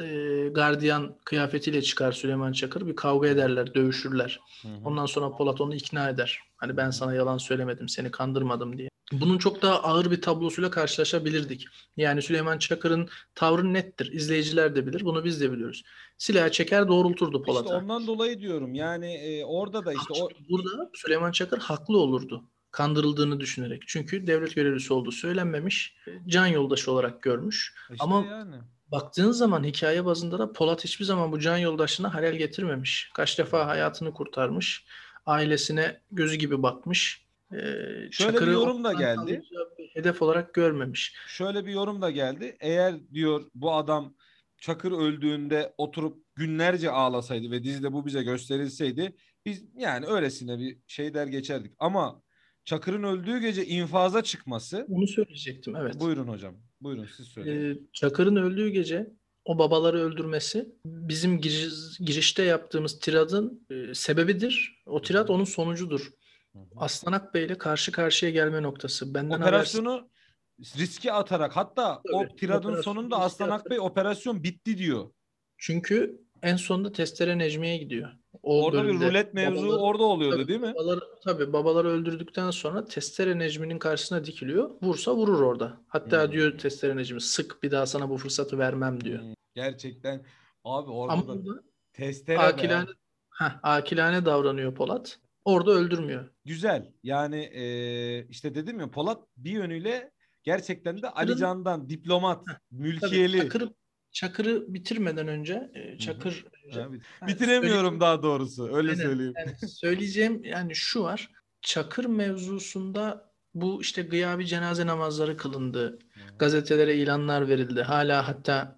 [0.01, 2.87] e, gardiyan kıyafetiyle çıkar Süleyman Çakır.
[2.87, 4.39] Bir kavga ederler, dövüşürler.
[4.61, 4.71] Hı hı.
[4.85, 6.39] Ondan sonra Polat onu ikna eder.
[6.57, 8.89] Hani ben sana yalan söylemedim, seni kandırmadım diye.
[9.11, 11.65] Bunun çok daha ağır bir tablosuyla karşılaşabilirdik.
[11.97, 14.11] Yani Süleyman Çakır'ın tavrı nettir.
[14.13, 15.83] İzleyiciler de bilir, bunu biz de biliyoruz.
[16.17, 17.77] Silahı çeker doğrulturdu İşte Polat'a.
[17.77, 22.43] ondan dolayı diyorum yani e, orada da işte o Burada Süleyman Çakır haklı olurdu.
[22.71, 23.83] Kandırıldığını düşünerek.
[23.87, 25.95] Çünkü devlet görevlisi olduğu söylenmemiş.
[26.27, 27.73] Can yoldaşı olarak görmüş.
[27.91, 28.55] işte ama- yani.
[28.91, 33.11] Baktığın zaman hikaye bazında da Polat hiçbir zaman bu can yoldaşına halel getirmemiş.
[33.13, 34.85] Kaç defa hayatını kurtarmış.
[35.25, 37.25] Ailesine gözü gibi bakmış.
[37.53, 37.57] Ee,
[38.11, 39.43] Şöyle bir yorum da geldi.
[39.93, 41.15] hedef olarak görmemiş.
[41.27, 42.57] Şöyle bir yorum da geldi.
[42.59, 44.13] Eğer diyor bu adam
[44.57, 49.15] Çakır öldüğünde oturup günlerce ağlasaydı ve dizide bu bize gösterilseydi
[49.45, 51.73] biz yani öylesine bir şey der geçerdik.
[51.79, 52.21] Ama
[52.65, 55.99] Çakır'ın öldüğü gece infaza çıkması Onu söyleyecektim evet.
[55.99, 56.55] buyurun hocam.
[56.81, 57.75] Buyurun siz söyleyin.
[57.75, 59.09] Ee, Çakır'ın öldüğü gece
[59.45, 64.83] o babaları öldürmesi bizim giriş- girişte yaptığımız tiradın e, sebebidir.
[64.85, 66.09] O tirad onun sonucudur.
[66.75, 69.13] Aslan Akbey ile karşı karşıya gelme noktası.
[69.13, 70.09] Benden Operasyonu
[70.77, 73.61] riske atarak hatta o Tabii, tiradın operasyonu sonunda riske Aslan atarak.
[73.61, 75.11] Akbey operasyon bitti diyor.
[75.57, 78.09] Çünkü en sonunda Testere Necmi'ye gidiyor.
[78.43, 80.73] O Orada bir rulet mevzu babaları- orada oluyordu Tabii, değil mi?
[80.75, 84.69] Babaları, tabii babaları öldürdükten sonra Testere Necmi'nin karşısına dikiliyor.
[84.81, 85.81] Vursa vurur orada.
[85.87, 86.31] Hatta Hmm.
[86.31, 89.19] diyor Testere Necmi sık bir daha sana bu fırsatı vermem diyor.
[89.21, 90.25] Hmm, Gerçekten
[90.63, 91.63] abi orada Ama da
[91.93, 92.41] testere be.
[92.41, 92.89] akilane,
[93.39, 95.19] heh, akilane davranıyor Polat.
[95.45, 96.29] Orada öldürmüyor.
[96.45, 96.91] Güzel.
[97.03, 100.11] Yani eee, işte dedim ya Polat bir yönüyle
[100.43, 103.37] gerçekten de Ali Can'dan diplomat, Tabii, mülkiyeli.
[103.37, 103.73] Çakır'ı,
[104.11, 106.45] Çakır'ı bitirmeden önce e, Çakır
[107.19, 108.75] Ha, Bitiremiyorum daha doğrusu.
[108.75, 109.01] Öyle Aynen.
[109.01, 109.33] söyleyeyim.
[109.37, 111.29] Yani söyleyeceğim yani şu var.
[111.61, 115.99] Çakır mevzusunda bu işte gıyabi cenaze namazları kılındı.
[116.39, 117.81] Gazetelere ilanlar verildi.
[117.81, 118.77] Hala hatta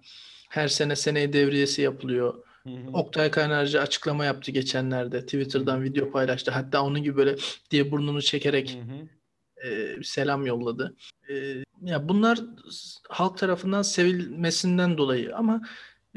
[0.50, 2.34] her sene seneye devriyesi yapılıyor.
[2.62, 2.70] Hı.
[2.92, 5.20] Oktay Kaynarca açıklama yaptı geçenlerde.
[5.20, 6.50] Twitter'dan video paylaştı.
[6.50, 7.36] Hatta onun gibi böyle
[7.70, 8.78] diye burnunu çekerek
[9.64, 10.96] e, selam yolladı.
[11.30, 12.38] E, ya bunlar
[13.08, 15.62] halk tarafından sevilmesinden dolayı ama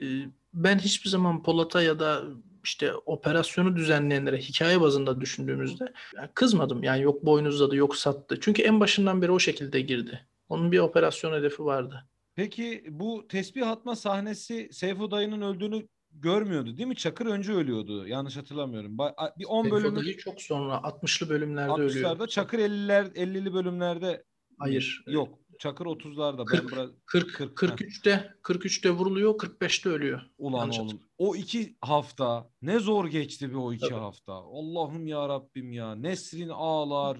[0.01, 0.05] e,
[0.53, 2.23] ben hiçbir zaman Polat'a ya da
[2.63, 5.93] işte operasyonu düzenleyenlere hikaye bazında düşündüğümüzde
[6.33, 6.83] kızmadım.
[6.83, 8.37] Yani yok boynuzladı, yok sattı.
[8.41, 10.27] Çünkü en başından beri o şekilde girdi.
[10.49, 12.05] Onun bir operasyon hedefi vardı.
[12.35, 16.95] Peki bu tesbih atma sahnesi Seyfo dayının öldüğünü görmüyordu değil mi?
[16.95, 18.07] Çakır önce ölüyordu.
[18.07, 18.97] Yanlış hatırlamıyorum.
[19.39, 22.09] Bir 10 Seyfo bölümlük Dayı çok sonra 60'lı bölümlerde ölüyor.
[22.09, 24.23] 60'larda Çakır 50'ler 50'li bölümlerde
[24.59, 25.03] Hayır.
[25.07, 25.39] yok.
[25.59, 26.37] Çakır 30'larda.
[26.39, 30.21] Ben 40, biraz 40, 40, 43'te 43'te vuruluyor, 45'te ölüyor.
[30.37, 33.99] Ulan Yanlış oğlum o iki hafta ne zor geçti bir o iki Tabii.
[33.99, 34.33] hafta.
[34.33, 35.95] Allah'ım ya Rabbim ya.
[35.95, 37.17] Nesrin ağlar.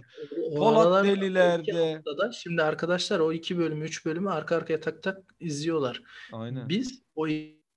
[0.52, 1.94] O Polat delilerde.
[1.94, 6.02] haftada- şimdi arkadaşlar o iki bölümü, üç bölümü arka arkaya tak tak izliyorlar.
[6.34, 6.70] Aynen.
[6.70, 7.28] Biz o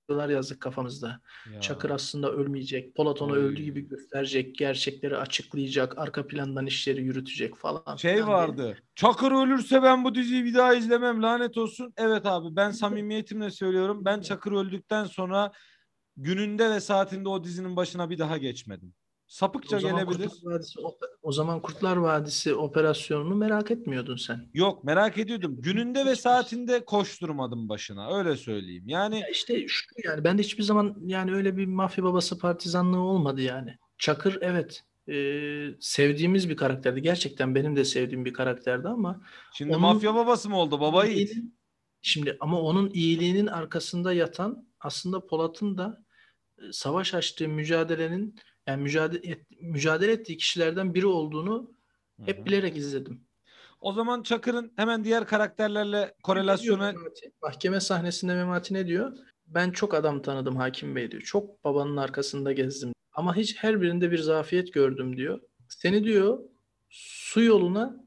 [0.09, 1.21] videolar yazdık kafamızda.
[1.53, 1.61] Ya.
[1.61, 2.95] Çakır aslında ölmeyecek.
[2.95, 3.39] Polat onu Oy.
[3.39, 4.55] öldü gibi gösterecek.
[4.55, 5.97] Gerçekleri açıklayacak.
[5.97, 7.95] Arka plandan işleri yürütecek falan.
[7.95, 8.35] Şey filan diye.
[8.37, 8.77] vardı.
[8.95, 11.93] Çakır ölürse ben bu diziyi bir daha izlemem lanet olsun.
[11.97, 14.05] Evet abi ben samimiyetimle söylüyorum.
[14.05, 15.51] Ben Çakır öldükten sonra
[16.17, 18.93] gününde ve saatinde o dizinin başına bir daha geçmedim.
[19.29, 20.29] Sapıkça O gelebilir.
[20.29, 20.79] Kurtlar Vadisi,
[21.21, 24.49] o zaman Kurtlar Vadisi operasyonunu merak etmiyordun sen.
[24.53, 25.55] Yok merak ediyordum.
[25.61, 28.17] Gününde ve saatinde koşturmadım başına.
[28.17, 28.83] Öyle söyleyeyim.
[28.87, 32.99] Yani Ya işte şu yani ben de hiçbir zaman yani öyle bir mafya babası partizanlığı
[32.99, 33.77] olmadı yani.
[33.97, 35.15] Çakır evet e,
[35.79, 37.01] sevdiğimiz bir karakterdi.
[37.01, 39.21] Gerçekten benim de sevdiğim bir karakterdi ama
[39.53, 41.33] şimdi Onun- mafya babası mı oldu baba yiğit?
[42.01, 46.03] şimdi ama onun iyiliğinin arkasında yatan aslında Polat'ın da
[46.57, 48.35] e, savaş açtığı mücadelenin
[48.69, 51.71] yani mücadele, et- mücadele ettiği kişilerden biri olduğunu
[52.25, 52.45] hep hı.
[52.45, 53.21] bilerek izledim.
[53.81, 56.93] O zaman Çakır'ın hemen diğer karakterlerle korelasyonu?
[57.41, 59.17] Mahkeme sahnesinde Memati ne diyor?
[59.47, 61.21] Ben çok adam tanıdım Hakim Bey diyor.
[61.23, 62.93] Çok babanın arkasında gezdim.
[63.13, 65.39] Ama hiç her birinde bir zafiyet gördüm diyor.
[65.69, 66.39] Seni diyor
[66.89, 68.05] su yoluna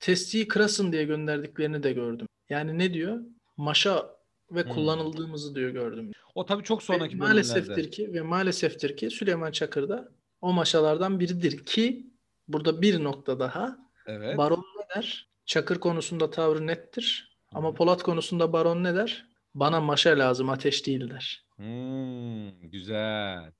[0.00, 2.26] testiyi kırasın diye gönderdiklerini de gördüm.
[2.48, 3.20] Yani ne diyor?
[3.56, 4.17] Maşa
[4.50, 4.70] ve Hmm.
[4.70, 6.12] kullanıldığımızı diyor gördüm.
[6.34, 7.32] o tabii çok Ve sonraki bölümlerde.
[7.32, 10.08] maaleseftir ki ve maaleseftir ki Süleyman Çakır da
[10.40, 12.06] o maşalardan biridir ki
[12.48, 14.38] burada bir nokta daha Evet.
[14.38, 15.28] Baron ne der?
[15.46, 17.38] Çakır konusunda tavrı nettir.
[17.54, 19.26] Ama Polat konusunda Baron ne der?
[19.54, 21.44] Bana maşa lazım, ateş değil der.
[21.56, 23.52] Hmm, güzel.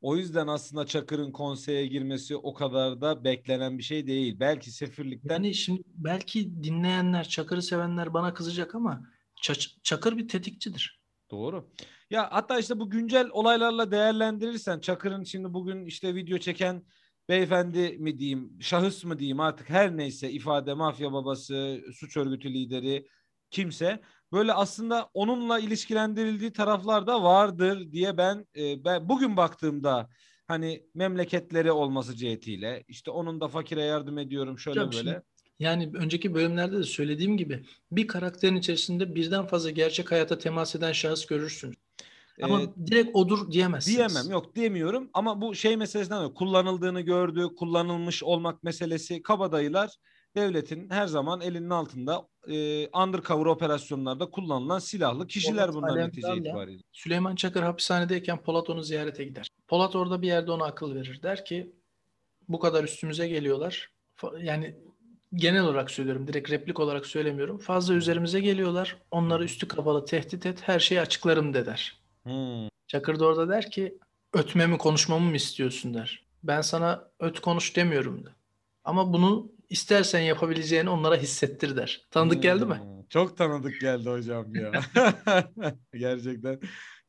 [0.00, 4.36] O yüzden aslında Çakır'ın konseye girmesi o kadar da beklenen bir şey değil.
[4.40, 9.02] Belki sefirlikten Yani şimdi belki dinleyenler, Çakır'ı sevenler bana kızacak ama
[9.82, 11.02] Çakır bir tetikçidir.
[11.30, 11.70] doğru.
[12.10, 16.84] Ya hatta işte bu güncel olaylarla değerlendirirsen Çakır'ın şimdi bugün işte video çeken
[17.28, 23.06] beyefendi mi diyeyim, şahıs mı diyeyim artık her neyse ifade mafya babası, suç örgütü lideri
[23.50, 24.00] kimse
[24.32, 30.08] böyle aslında onunla ilişkilendirildiği taraflar da vardır diye ben e, ben bugün baktığımda
[30.46, 35.10] hani memleketleri olması cihetiyle işte onun da fakire yardım ediyorum şöyle Hocam böyle.
[35.10, 35.31] şimdi-
[35.62, 40.92] Yani önceki bölümlerde de söylediğim gibi bir karakterin içerisinde birden fazla gerçek hayata temas eden
[40.92, 41.76] şahıs görürsünüz.
[42.42, 43.96] Ama Ee, direkt odur diyemezsiniz.
[43.96, 49.90] Diyemem yok diyemiyorum ama bu şey meselesinden dolayı kullanıldığını gördü, kullanılmış olmak meselesi kabadayılar
[50.36, 56.82] devletin her zaman elinin altında e, undercover operasyonlarda kullanılan silahlı kişiler Polat bunlar netice itibariyle.
[56.92, 59.48] Süleyman Çakır hapishanedeyken Polat onu ziyarete gider.
[59.68, 61.20] Polat orada bir yerde ona akıl verir.
[61.22, 61.72] Der ki
[62.48, 63.90] bu kadar üstümüze geliyorlar.
[64.38, 64.76] Yani
[65.34, 66.28] genel olarak söylüyorum.
[66.28, 67.58] Direkt replik olarak söylemiyorum.
[67.58, 68.96] Fazla üzerimize geliyorlar.
[69.10, 70.58] Onları üstü kapalı tehdit et.
[70.62, 72.00] Her şeyi açıklarım de der.
[72.22, 72.68] Hmm.
[72.86, 73.98] Çakır da orada der ki
[74.32, 76.26] ötmemi konuşmamı mı istiyorsun der.
[76.42, 78.28] Ben sana öt konuş demiyorum de.
[78.84, 82.06] Ama bunu istersen yapabileceğini onlara hissettir der.
[82.10, 82.74] Tanıdık geldi mi?
[82.74, 84.72] Hmm, Çok tanıdık geldi hocam ya.
[85.94, 86.60] Gerçekten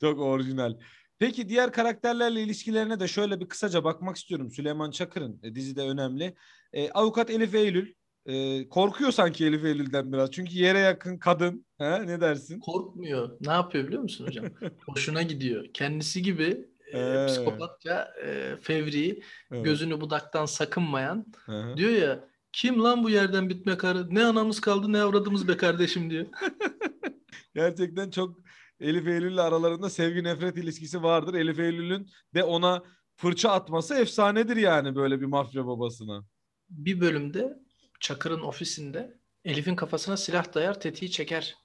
[0.01, 0.73] çok orijinal.
[1.19, 4.51] Peki diğer karakterlerle ilişkilerine de şöyle bir kısaca bakmak istiyorum.
[4.51, 6.35] Süleyman Çakır'ın e, dizide önemli.
[6.73, 7.93] E, avukat Elif Eylül.
[8.25, 10.31] E, korkuyor sanki Elif Eylül'den biraz.
[10.31, 11.65] Çünkü yere yakın kadın.
[11.77, 12.59] He, ne dersin?
[12.59, 13.37] Korkmuyor.
[13.41, 14.45] Ne yapıyor biliyor musun hocam?
[14.87, 15.65] Hoşuna gidiyor.
[15.73, 17.25] Kendisi gibi e, Ee.
[17.27, 19.21] psikopatça, e, fevri,
[19.51, 19.65] Evet.
[19.65, 21.77] gözünü budaktan sakınmayan Hı hı.
[21.77, 24.15] diyor ya kim lan bu yerden bitme karı?
[24.15, 26.25] Ne anamız kaldı ne avradımız be kardeşim diyor.
[27.55, 28.39] Gerçekten çok
[28.79, 31.33] Elif Eylül'le aralarında sevgi nefret ilişkisi vardır.
[31.33, 32.83] Elif Eylül'ün de ona
[33.15, 36.23] fırça atması efsanedir yani böyle bir mafya babasına.
[36.69, 37.59] Bir bölümde
[38.03, 41.55] Çakır'ın ofisinde Elif'in kafasına silah dayar, tetiği çeker.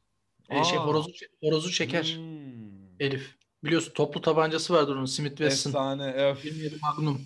[0.51, 1.11] E, şey horozu
[1.43, 3.01] horozu çeker Hmm.
[3.01, 3.35] Elif.
[3.65, 5.71] Biliyorsun toplu tabancası vardır onun Smith Wesson.
[5.71, 6.13] Efsane.
[6.13, 6.45] Öf.
[6.45, 7.23] 27 Magnum.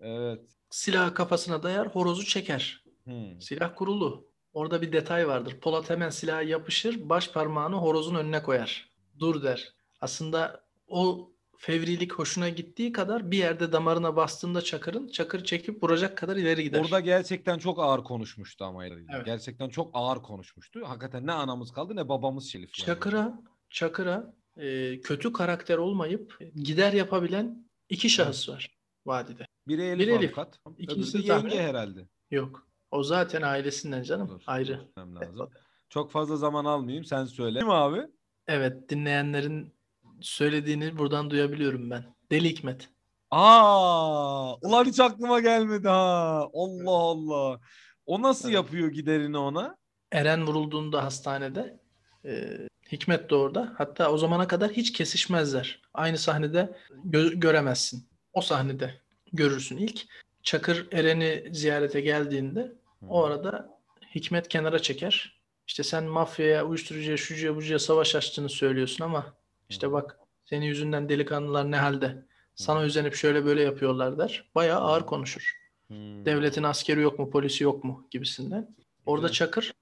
[0.00, 0.40] Evet.
[0.70, 2.84] Silahı kafasına dayar, horozu çeker.
[3.04, 3.40] Hmm.
[3.40, 4.28] Silah kurulu.
[4.52, 5.60] Orada bir detay vardır.
[5.60, 8.90] Polat hemen silaha yapışır, baş parmağını horozun önüne koyar.
[9.18, 9.74] Dur der.
[10.00, 11.30] Aslında o
[11.66, 16.80] fevrilik hoşuna gittiği kadar bir yerde damarına bastığında Çakır'ın, Çakır çekip vuracak kadar ileri gider.
[16.80, 18.86] Orada gerçekten çok ağır konuşmuştu ama.
[18.86, 18.98] Evet.
[19.14, 19.26] Evet.
[19.26, 20.80] Gerçekten çok ağır konuşmuştu.
[20.84, 22.78] Hakikaten ne anamız kaldı ne babamız Şerif.
[22.78, 22.86] yani.
[22.86, 28.70] Çakır'a, Çakır'a e, kötü karakter olmayıp gider yapabilen iki şahıs var
[29.06, 29.46] vadide.
[29.68, 30.38] Biri Elif Biri Elif.
[30.38, 30.58] avukat.
[30.78, 32.08] İkincisi yenge herhalde.
[32.30, 32.66] Yok.
[32.90, 34.28] O zaten ailesinden canım.
[34.28, 34.80] Dur, Ayrı.
[34.98, 35.50] lazım.
[35.88, 37.58] Çok fazla zaman almayayım sen söyle.
[37.58, 38.00] Kim abi?
[38.46, 39.72] Evet, dinleyenlerin
[40.20, 42.04] söylediğini buradan duyabiliyorum ben.
[42.30, 42.88] Deli Hikmet.
[43.30, 46.48] Aa, ulan hiç aklıma gelmedi ha.
[46.54, 47.60] Allah Allah.
[48.06, 48.54] O nasıl Evet.
[48.54, 49.76] yapıyor giderini ona?
[50.12, 51.80] Eren vurulduğunda hastanede
[52.24, 52.58] e,
[52.92, 53.74] Hikmet de orada.
[53.78, 55.82] Hatta o zamana kadar hiç kesişmezler.
[55.94, 58.08] Aynı sahnede gö- göremezsin.
[58.32, 59.00] O sahnede
[59.32, 60.06] görürsün ilk.
[60.42, 62.72] Çakır Eren'i ziyarete geldiğinde
[63.08, 63.78] o arada
[64.14, 65.40] Hikmet kenara çeker.
[65.66, 69.34] İşte sen mafyaya, uyuşturucuya, şucuya, bucuya savaş açtığını söylüyorsun ama
[69.74, 72.22] işte bak senin yüzünden delikanlılar ne halde.
[72.54, 74.44] Sana özenip şöyle böyle yapıyorlar der.
[74.54, 75.60] Bayağı ağır konuşur.
[75.88, 76.24] Hmm.
[76.24, 78.68] Devletin askeri yok mu, polisi yok mu gibisinden.
[79.06, 79.28] Orada.
[79.28, 79.72] Çakır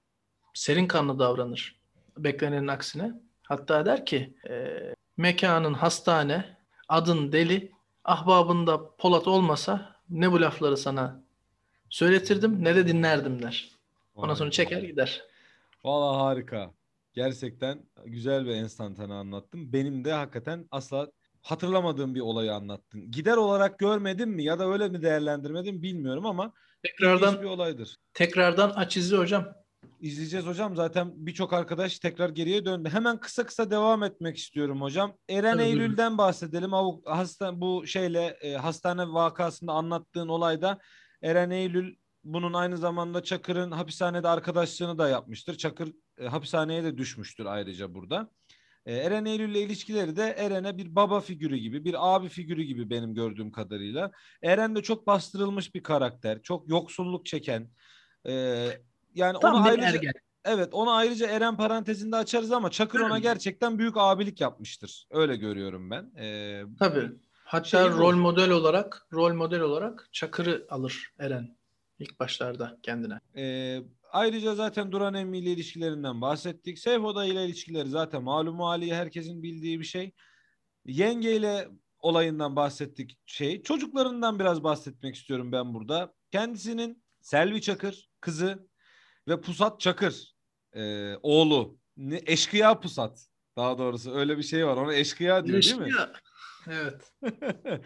[0.53, 1.75] serin kanlı davranır.
[2.17, 3.11] Beklenenin aksine.
[3.43, 4.79] Hatta der ki e,
[5.17, 7.71] mekanın hastane, adın deli,
[8.05, 11.21] ahbabında Polat olmasa ne bu lafları sana
[11.89, 13.69] söyletirdim ne de dinlerdim der.
[14.15, 15.23] Ondan sonra çeker gider.
[15.83, 16.71] Valla harika.
[17.13, 19.73] Gerçekten güzel ve enstantane anlattın.
[19.73, 21.07] Benim de hakikaten asla
[21.41, 23.11] hatırlamadığım bir olayı anlattın.
[23.11, 26.53] Gider olarak görmedim mi ya da öyle mi değerlendirmedim bilmiyorum ama
[26.83, 27.95] Tekrardan bir olaydır.
[28.13, 29.45] tekrardan aç izle hocam.
[29.99, 30.75] İzleyeceğiz hocam.
[30.75, 32.89] Zaten birçok arkadaş tekrar geriye döndü.
[32.89, 35.13] Hemen kısa kısa devam etmek istiyorum hocam.
[35.29, 35.81] Eren Tabii, buyurun.
[35.81, 36.69] Eylül'den bahsedelim.
[36.73, 40.79] Avu- hasta bu şeyle e, hastane vakasında anlattığın olayda
[41.21, 45.55] Eren Eylül bunun aynı zamanda Çakır'ın hapishanede arkadaşlığını da yapmıştır.
[45.55, 48.29] Çakır e, hapishaneye de düşmüştür ayrıca burada.
[48.85, 53.13] E, Eren Eylül'le ilişkileri de Eren'e bir baba figürü gibi, bir abi figürü gibi benim
[53.13, 54.11] gördüğüm kadarıyla.
[54.41, 56.41] Eren de çok bastırılmış bir karakter.
[56.41, 57.69] Çok yoksulluk çeken.
[58.27, 58.33] e,
[59.15, 60.13] yani Tam onu bir ayrıca ergen.
[60.45, 65.07] Evet onu ayrıca Eren parantezinde açarız ama Çakır ona gerçekten büyük abilik yapmıştır.
[65.11, 66.11] Öyle görüyorum ben.
[66.17, 67.09] Ee, Tabii.
[67.43, 71.57] Hatta Şey rol model olarak rol model olarak Çakır'ı alır Eren
[71.99, 73.19] ilk başlarda kendine.
[73.37, 73.43] e,
[74.13, 76.79] ayrıca zaten Duran Emmi ile ilişkilerinden bahsettik.
[76.79, 80.11] Seyfoda ile ilişkileri zaten malum hali herkesin bildiği bir şey.
[80.85, 81.67] Yenge ile
[81.99, 83.63] olayından bahsettik şey.
[83.63, 86.13] Çocuklarından biraz bahsetmek istiyorum ben burada.
[86.31, 88.67] Kendisinin Selvi Çakır kızı
[89.27, 90.33] ve Pusat Çakır
[90.73, 91.77] e, oğlu.
[91.97, 93.27] Ne, eşkıya Pusat.
[93.57, 94.77] Daha doğrusu öyle bir şey var.
[94.77, 95.87] Ona eşkıya diyor değil mi?
[95.87, 96.09] İlişki-
[96.67, 97.13] Evet.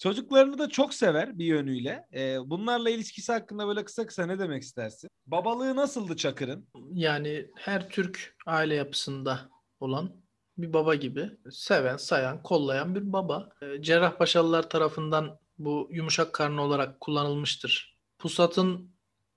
[0.00, 2.06] Çocuklarını da çok sever bir yönüyle.
[2.14, 5.10] Ee, bunlarla ilişkisi hakkında böyle kısa kısa ne demek istersin?
[5.26, 6.68] Babalığı nasıldı Çakır'ın?
[6.92, 10.12] Yani her Türk aile yapısında olan
[10.58, 13.48] bir baba gibi seven, sayan, kollayan bir baba.
[13.62, 17.98] Ee, Cerrahpaşalılar tarafından bu yumuşak karnı olarak kullanılmıştır.
[18.18, 18.90] Pusat'ın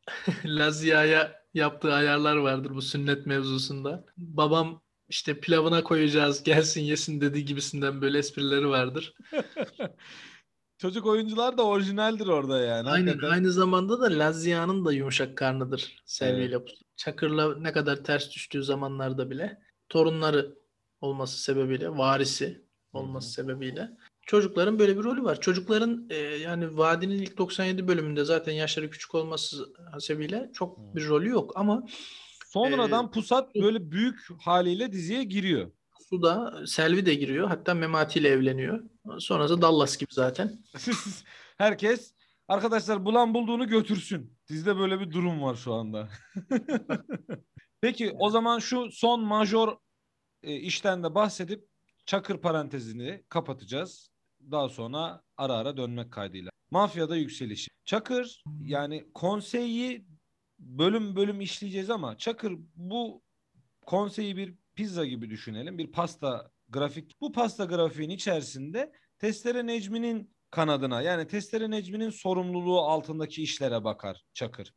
[0.46, 4.06] Lazia'ya yaptığı ayarlar vardır bu sünnet mevzusunda.
[4.18, 9.14] Babam işte pilavına koyacağız gelsin yesin dediği gibisinden böyle esprileri vardır.
[10.84, 12.90] Çocuk oyuncular da orijinaldir orada yani.
[12.90, 13.08] Aynen.
[13.08, 13.34] Hakikaten.
[13.34, 16.50] Aynı zamanda da Lazia'nın da yumuşak karnıdır Selvi Evet.
[16.50, 16.84] ile Pusat.
[16.96, 20.56] Çakır'la ne kadar ters düştüğü zamanlarda bile torunları
[21.02, 23.90] olması sebebiyle, varisi olması sebebiyle
[24.22, 25.42] çocukların böyle bir rolü var.
[25.42, 30.96] Çocukların e, yani Vadi'nin ilk 97 bölümünde zaten yaşları küçük olması hasebiyle çok Hı.
[30.96, 31.84] bir rolü yok ama
[32.48, 35.72] Sonradan Ee, Pusat böyle büyük haliyle diziye giriyor.
[36.10, 37.48] Suda Selvi de giriyor.
[37.48, 38.84] Hatta Memati ile evleniyor.
[39.20, 40.64] Sonrası Dallas gibi zaten.
[41.58, 42.14] Herkes
[42.48, 44.38] arkadaşlar bulan bulduğunu götürsün.
[44.50, 46.10] Dizide böyle bir durum var şu anda.
[47.82, 49.78] Peki o zaman şu son major
[50.44, 51.68] e, işten de bahsedip
[52.06, 54.10] Çakır parantezini kapatacağız.
[54.52, 56.52] Daha sonra ara ara dönmek kaydıyla.
[56.72, 57.70] Mafyada yükselişi.
[57.86, 60.06] Çakır yani konseyi
[60.60, 63.22] bölüm bölüm işleyeceğiz ama Çakır bu
[63.86, 65.78] konseyi bir pizza gibi düşünelim.
[65.78, 67.22] Bir pasta grafik.
[67.22, 74.74] Bu pasta grafiğin içerisinde Testere Necmi'nin kanadına yani Testere Necmi'nin sorumluluğu altındaki işlere bakar Çakır.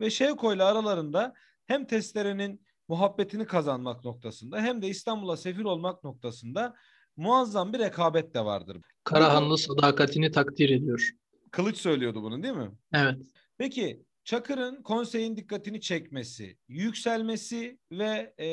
[0.00, 1.34] Ve Şevko ile aralarında
[1.66, 6.74] hem Testere'nin muhabbetini kazanmak noktasında hem de İstanbul'a sefir olmak noktasında
[7.16, 8.78] muazzam bir rekabet de vardır.
[9.04, 11.10] Karahanlı sadakatini takdir ediyor.
[11.50, 12.70] Kılıç söylüyordu bunu değil mi?
[12.92, 13.16] Evet.
[13.58, 18.48] Peki Çakır'ın konseyin dikkatini çekmesi, yükselmesi ve e,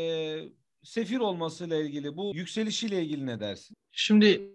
[0.84, 3.78] sefir olmasıyla ilgili bu yükselişiyle ilgili ne dersin?
[3.92, 4.52] Şimdi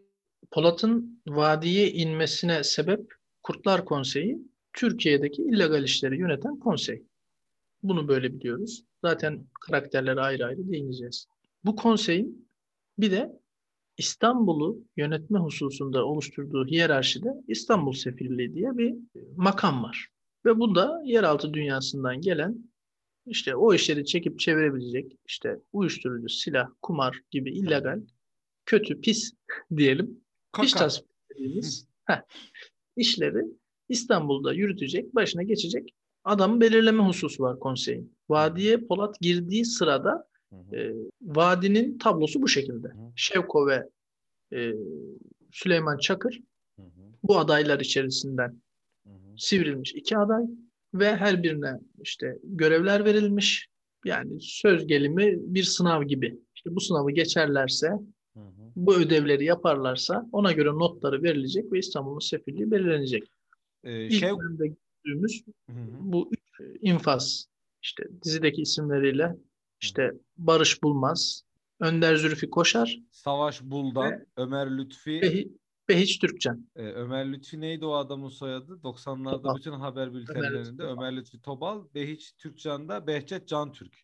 [0.50, 3.12] Polat'ın vadiye inmesine sebep
[3.42, 4.38] Kurtlar Konseyi
[4.72, 7.02] Türkiye'deki illegal işleri yöneten konsey.
[7.82, 8.84] Bunu böyle biliyoruz.
[9.04, 11.26] Zaten karakterlere ayrı ayrı değineceğiz.
[11.64, 12.48] Bu konseyin
[12.98, 13.40] bir de
[13.98, 18.94] İstanbul'u yönetme hususunda oluşturduğu hiyerarşide İstanbul Sefirliği diye bir
[19.36, 20.08] makam var.
[20.44, 22.71] Ve bu da yeraltı dünyasından gelen
[23.26, 28.00] işte o işleri çekip çevirebilecek işte uyuşturucu, silah, kumar gibi illegal,
[28.66, 29.32] kötü, pis
[29.76, 30.20] diyelim.
[30.52, 30.66] Kaka.
[30.66, 32.22] İş tasvip dediğimiz heh,
[32.96, 33.44] işleri
[33.88, 35.94] İstanbul'da yürütecek, başına geçecek
[36.24, 38.16] adamı belirleme hususu var konseyin.
[38.28, 40.76] Vadiye Polat girdiği sırada Hı hı.
[40.76, 42.88] e, vadinin tablosu bu şekilde.
[42.88, 43.12] Hı.
[43.16, 43.88] Şevko ve
[44.52, 44.72] e,
[45.52, 46.40] Süleyman Çakır
[46.76, 48.62] Hı hı, bu adaylar içerisinden
[49.06, 49.38] hı hı.
[49.38, 50.44] sivrilmiş iki aday
[50.94, 53.68] ve her birine işte görevler verilmiş.
[54.04, 56.38] Yani söz gelimi bir sınav gibi.
[56.54, 57.88] İşte bu sınavı geçerlerse,
[58.34, 58.72] Hı hı.
[58.76, 63.22] bu ödevleri yaparlarsa ona göre notları verilecek ve İstanbul'un sefirliği belirlenecek.
[63.84, 64.66] Ee, İlk bölümde
[65.04, 65.86] gördüğümüz Hı hı.
[66.00, 66.40] bu üç
[66.80, 67.46] infaz
[67.82, 69.36] işte dizideki isimleriyle
[69.80, 71.42] işte Barış Bulmaz,
[71.80, 75.52] Önder Zülfü Koşar Savaş Buldan, Ömer Lütfi.
[75.92, 76.68] Ve Hiç Türkcan.
[76.76, 78.72] Ee, Ömer Lütfi neydi o adamın soyadı?
[78.82, 79.56] 90'larda Tobal.
[79.56, 80.92] bütün haber bültenlerinde Tobal.
[80.92, 83.94] Ömer Lütfi Tobal, Behiç Türkcan'da Behçet Can Türk.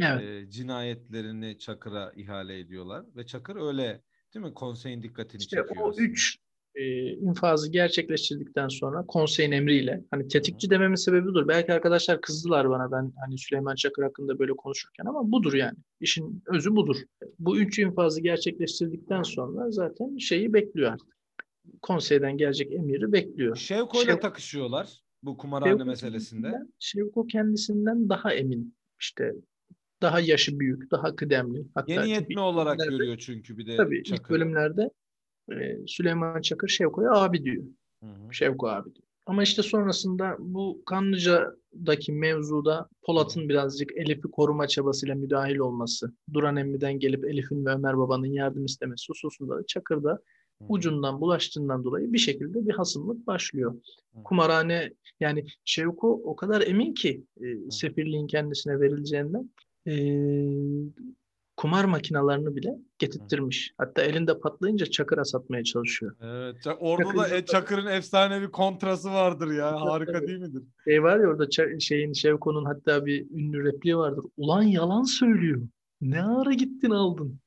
[0.00, 0.22] Evet.
[0.22, 4.02] Ee, cinayetlerini Çakır'a ihale ediyorlar ve Çakır öyle
[4.34, 4.54] değil mi?
[4.54, 5.86] Konseyin dikkatini İşte çekiyor.
[5.86, 6.06] o aslında.
[6.06, 6.38] üç
[6.74, 11.48] e, infazı gerçekleştirdikten sonra konseyin emriyle hani tetikçi dememin sebebi budur.
[11.48, 15.76] Belki arkadaşlar kızdılar bana ben hani Süleyman Çakır hakkında böyle konuşurken ama budur yani.
[16.00, 16.96] İşin özü budur.
[17.38, 21.15] Bu üç infazı gerçekleştirdikten sonra zaten şeyi bekliyor artık.
[21.82, 23.56] Konseyden gelecek emiri bekliyor.
[23.56, 26.52] Şevko ile Şev- takışıyorlar bu kumarhane Şevko meselesinde.
[26.78, 28.76] Şevko kendisinden daha emin.
[29.00, 29.34] İşte
[30.02, 31.66] daha yaşı büyük, daha kıdemli.
[31.74, 34.34] Hatta Yeni yetme ilk olarak görüyor çünkü bir de Tabii ilk Çakır.
[34.34, 34.90] bölümlerde
[35.52, 37.64] e, Süleyman Çakır Şevko'ya abi diyor.
[38.02, 38.34] Hı hı.
[38.34, 39.06] Şevko abi diyor.
[39.26, 46.98] Ama işte sonrasında bu Kanlıca'daki mevzuda Polat'ın birazcık Elif'i koruma çabasıyla müdahil olması, Duran Emmi'den
[46.98, 50.18] gelip Elif'in ve Ömer Baba'nın yardım istemesi hususunda da Çakır'da.
[50.68, 53.74] Ucundan bulaştığından dolayı bir şekilde bir hasımlık başlıyor.
[54.14, 54.22] Hı.
[54.24, 59.50] Kumarhane yani Şevko o kadar emin ki e, sefirliğin kendisine verileceğinden
[59.86, 59.94] e,
[61.56, 63.72] kumar makinalarını bile getirttirmiş.
[63.78, 66.16] Hatta elinde patlayınca Çakır'a satmaya çalışıyor.
[66.20, 66.56] Evet.
[66.80, 69.80] Orada da Çakır- e, Çakır'ın efsane bir kontrası vardır ya.
[69.80, 70.26] Harika tabii.
[70.26, 70.62] değil midir?
[70.84, 74.24] Şey var ya orada şeyin Şevko'nun hatta bir ünlü repliği vardır.
[74.36, 75.68] Ulan yalan söylüyor.
[76.00, 77.38] Ne ara gittin aldın?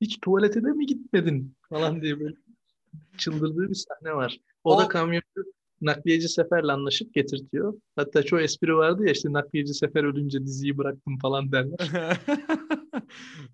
[0.00, 1.54] Hiç tuvalete de mi gitmedin?
[1.68, 2.34] Falan diye böyle
[3.18, 4.40] çıldırdığı bir sahne var.
[4.64, 5.44] O, da O- kamyoncu
[5.80, 7.74] nakliyeci Sefer'le anlaşıp getirtiyor.
[7.96, 11.78] Hatta çoğu espri vardı ya işte nakliyeci Sefer ölünce diziyi bıraktım falan derler.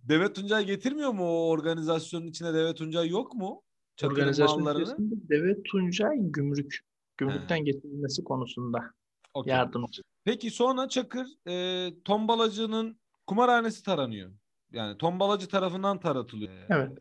[0.08, 3.62] Devet Tuncay getirmiyor mu o organizasyonun içine Devet Tuncay yok mu?
[3.96, 6.80] Çakır'ın Organizasyon içerisinde Deve Tuncay gümrük.
[7.18, 8.92] Gümrükten getirilmesi konusunda
[9.34, 9.50] Okey.
[9.50, 9.84] yardım.
[10.24, 14.30] Peki sonra Çakır e, tombalacının kumarhanesi taranıyor.
[14.72, 16.52] Yani tombalacı tarafından taratılıyor.
[16.52, 16.98] E, Evet.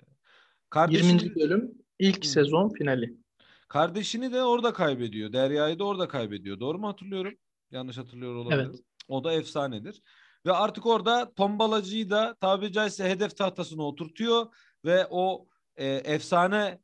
[0.69, 1.35] Kardeşini, 20.
[1.35, 2.27] bölüm ilk Hı.
[2.27, 3.17] sezon finali.
[3.67, 5.33] kardeşini de orada kaybediyor.
[5.33, 6.59] Derya'yı da orada kaybediyor.
[6.59, 7.33] Doğru mu hatırlıyorum?
[7.71, 8.69] Yanlış hatırlıyor olabilirim.
[8.69, 8.79] Evet.
[9.07, 10.01] O da efsanedir.
[10.45, 14.45] Ve artık orada tombalacıyı da tabiri caizse hedef tahtasına oturtuyor
[14.85, 16.79] ve o e, efsane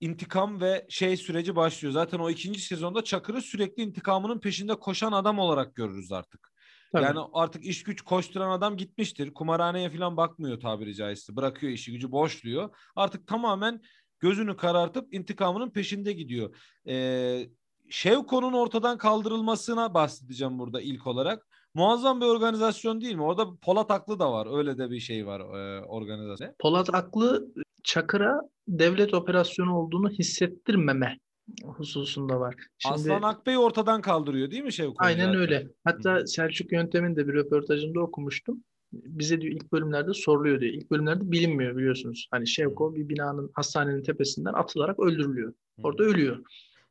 [0.00, 1.92] intikam ve şey süreci başlıyor.
[1.92, 6.52] Zaten o ikinci sezonda Çakır'ı sürekli intikamının peşinde koşan adam olarak görürüz artık.
[6.92, 7.04] Tabii.
[7.04, 9.34] Yani artık iş güç koşturan adam gitmiştir.
[9.34, 11.36] Kumarhaneye falan bakmıyor tabiri caizse.
[11.36, 12.76] Bırakıyor işi gücü boşluyor.
[12.96, 13.80] Artık tamamen
[14.22, 16.56] gözünü karartıp intikamının peşinde gidiyor.
[16.88, 17.48] Ee,
[17.90, 21.46] Şevko'nun ortadan kaldırılmasına bahsedeceğim burada ilk olarak.
[21.74, 23.22] Muazzam bir organizasyon değil mi?
[23.22, 24.58] Orada Polat Aklı da var.
[24.58, 26.54] Öyle de bir şey var e, organizasyon.
[26.58, 27.52] Polat Aklı
[27.84, 31.18] Çakır'a devlet operasyonu olduğunu hissettirmeme
[31.64, 32.54] hususunda var.
[32.78, 34.94] Şimdi Aslan Akbey ortadan kaldırıyor değil mi Şevko?
[34.98, 35.40] aynen zaten?
[35.40, 35.68] öyle.
[35.84, 36.26] Hatta hı.
[36.26, 38.64] Selçuk Yöntem'in de bir röportajında okumuştum.
[38.92, 40.72] Bize diyor ilk bölümlerde soruluyor diyor.
[40.74, 42.28] İlk bölümlerde bilinmiyor biliyorsunuz.
[42.30, 45.52] Hani Şevko bir binanın hastanenin tepesinden atılarak öldürülüyor.
[45.82, 46.38] Orada ölüyor.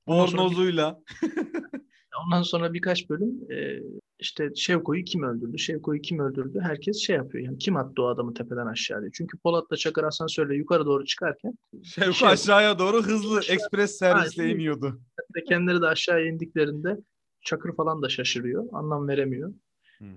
[0.08, 1.00] Bornozuyla.
[2.26, 3.80] Ondan sonra birkaç bölüm e,
[4.20, 5.60] işte Şevko'yu kim öldürdü?
[5.60, 6.60] Şevko'yu kim öldürdü?
[6.62, 7.46] Herkes şey yapıyor.
[7.46, 9.12] Yani kim attı o adamı tepeden aşağı diye.
[9.14, 14.50] Çünkü Polat'la Çakır asansörle yukarı doğru çıkarken Şevko Şey- aşağıya doğru hızlı Aşağı- ekspres servisle
[14.50, 15.02] iniyordu.
[15.50, 16.98] kendileri de aşağıya indiklerinde
[17.42, 18.66] Çakır falan da şaşırıyor.
[18.74, 19.54] Anlam veremiyor.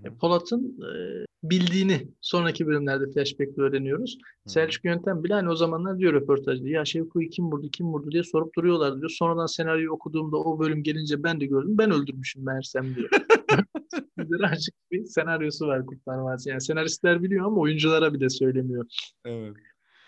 [0.04, 4.18] E, Polat'ın e, bildiğini sonraki bölümlerde flashback'le öğreniyoruz.
[4.44, 4.50] Hı.
[4.50, 8.22] Selçuk Yöntem bile hani o zamanlar diyor röportajda ya Şevko'yu kim vurdu kim vurdu diye
[8.22, 9.10] sorup duruyorlar diyor.
[9.10, 11.78] Sonradan senaryoyu okuduğumda o bölüm gelince ben de gördüm.
[11.78, 13.10] Ben öldürmüşüm meğersem diyor.
[14.50, 16.50] Açık bir senaryosu var Kurtlar Vadisi.
[16.50, 18.86] Yani senaristler biliyor ama oyunculara bile söylemiyor.
[19.24, 19.56] Evet.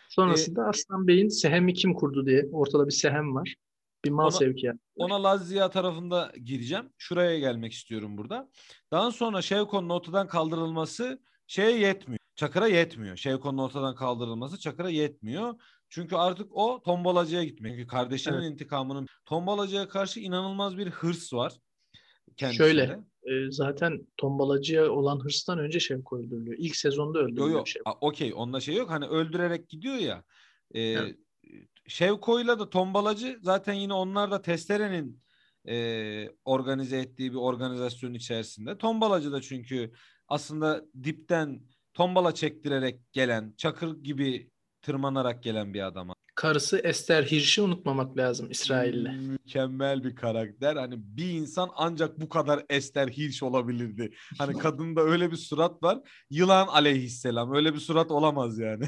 [0.08, 3.54] Sonrasında Aslan Bey'in Sehem'i kim kurdu diye ortada bir Sehem var.
[4.06, 4.78] Bir mal Ona- sevkiyatı.
[4.96, 6.92] Ona Lazia tarafında gireceğim.
[6.98, 8.48] Şuraya gelmek istiyorum burada.
[8.90, 12.18] Daha sonra Şevko'nun ortadan kaldırılması şeye yetmiyor.
[12.36, 13.16] Çakır'a yetmiyor.
[13.16, 15.54] Şevko'nun ortadan kaldırılması Çakır'a yetmiyor.
[15.88, 17.72] Çünkü artık o tombalacıya gitmek.
[17.72, 21.52] Çünkü kardeşinin intikamının tombalacıya karşı inanılmaz bir hırs var.
[22.36, 22.66] Kendisinde.
[22.68, 26.56] Şöyle, E, zaten tombalacıya olan hırstan önce Şevko öldürülüyor.
[26.58, 27.98] İlk sezonda Yo öldürülüyor yo Şevko.
[28.00, 28.90] Okey onda şey yok.
[28.90, 30.24] Hani öldürerek gidiyor ya.
[30.74, 31.16] E, Evet.
[31.88, 35.22] Şevko'yla da tombalacı zaten yine onlar da testerenin
[35.68, 38.78] e, organize ettiği bir organizasyon içerisinde.
[38.78, 39.92] Tombalacı da çünkü
[40.28, 41.60] aslında dipten
[41.94, 44.50] tombala çektirerek gelen, çakır gibi
[44.82, 46.16] tırmanarak gelen bir adam.
[46.34, 49.12] Karısı Esther Hirsch'i unutmamak lazım İsrail'le.
[49.12, 50.76] Mükemmel bir karakter.
[50.76, 54.10] Hani bir insan ancak bu kadar Esther Hirsch olabilirdi.
[54.38, 55.98] Hani kadında öyle bir surat var.
[56.30, 57.54] Yılan aleyhisselam.
[57.54, 58.84] Öyle bir surat olamaz yani.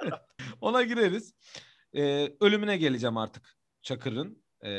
[0.60, 1.34] Ona gireriz.
[1.96, 4.42] Ee, ölümüne geleceğim artık Çakır'ın.
[4.60, 4.70] Ee,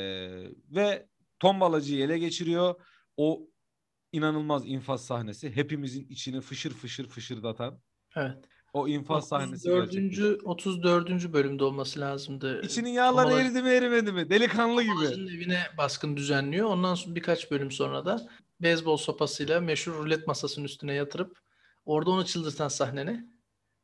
[0.75, 1.07] ve
[1.39, 2.75] tombalacıyı ele geçiriyor.
[3.17, 3.47] O
[4.11, 5.55] inanılmaz infaz sahnesi.
[5.55, 7.79] Hepimizin içini fışır fışır fışırdatan.
[8.15, 8.37] Evet.
[8.73, 9.91] O infaz sahnesi 34.
[9.91, 10.45] gerçekten.
[10.49, 11.33] 34.
[11.33, 12.61] bölümde olması lazımdı.
[12.61, 14.29] İçinin yağları Tombalacı- eridi mi erimedi mi?
[14.29, 15.05] Delikanlı gibi.
[15.35, 16.69] Evine baskın düzenliyor.
[16.69, 18.29] Ondan sonra birkaç bölüm sonra da
[18.61, 21.39] beyzbol sopasıyla meşhur rulet masasının üstüne yatırıp
[21.85, 23.25] orada onu çıldırtan sahneni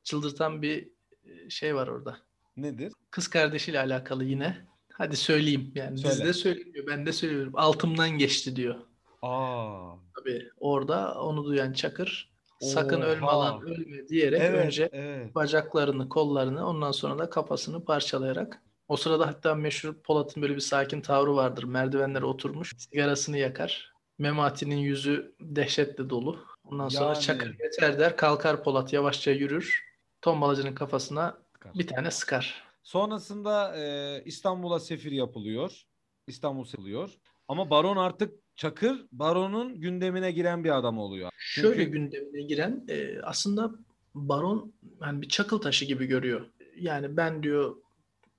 [0.04, 0.90] çıldırtan bir
[1.24, 2.18] e, şey var orada.
[2.58, 2.94] Nedir?
[3.12, 4.58] Kız kardeşiyle alakalı yine.
[4.94, 6.14] Hadi söyleyeyim yani Söyle.
[6.16, 6.88] dizide söylemiyor.
[6.88, 7.54] Ben de söylüyorum.
[7.56, 8.76] Altımdan geçti diyor.
[9.22, 9.94] Aa.
[10.18, 12.32] Tabii orada onu duyan Çakır
[12.62, 13.08] sakın Oha.
[13.08, 15.36] ölme lan ölme diyerek Evet, önce evet.
[15.36, 21.02] bacaklarını, kollarını ondan sonra da kafasını parçalayarak o sırada hatta meşhur Polat'ın böyle bir sakin
[21.02, 21.64] tavrı vardır.
[21.64, 23.92] Merdivenlere oturmuş, sigarasını yakar.
[24.20, 26.40] Memati'nin yüzü dehşetle dolu.
[26.64, 27.20] Ondan sonra Yani.
[27.22, 29.84] Çakır yeter der, kalkar Polat yavaşça yürür.
[30.22, 31.38] Tombalacının kafasına
[31.76, 32.64] bir tane sıkar.
[32.84, 35.84] Sonrasında e, İstanbul'a sefir yapılıyor.
[36.28, 37.10] İstanbul yapılıyor.
[37.48, 41.30] Ama Baron artık Çakır Baron'un gündemine giren bir adam oluyor.
[41.38, 43.72] Şöyle Çünkü- gündemine giren e, aslında
[44.16, 46.46] Baron yani bir çakıl taşı gibi görüyor.
[46.76, 47.76] Yani ben diyor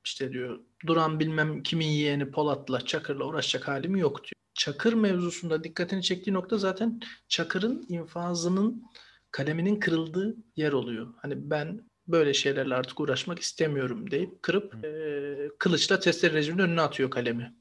[0.05, 4.33] işte diyor Duran bilmem kimin yeğeni Polat'la Çakır'la uğraşacak halim yok diyor.
[4.55, 8.83] Çakır mevzusunda dikkatini çektiği nokta zaten Çakır'ın infazının
[9.31, 11.15] kaleminin kırıldığı yer oluyor.
[11.17, 17.11] Hani ben böyle şeylerle artık uğraşmak istemiyorum deyip kırıp e, kılıçla testere rejiminin önüne atıyor
[17.11, 17.55] kalemi.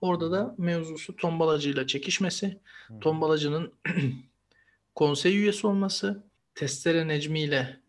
[0.00, 3.00] Orada da mevzusu tombalacıyla çekişmesi, Hı.
[3.00, 3.72] tombalacının
[4.94, 6.22] konsey üyesi olması,
[6.54, 7.80] Testere Necmi ile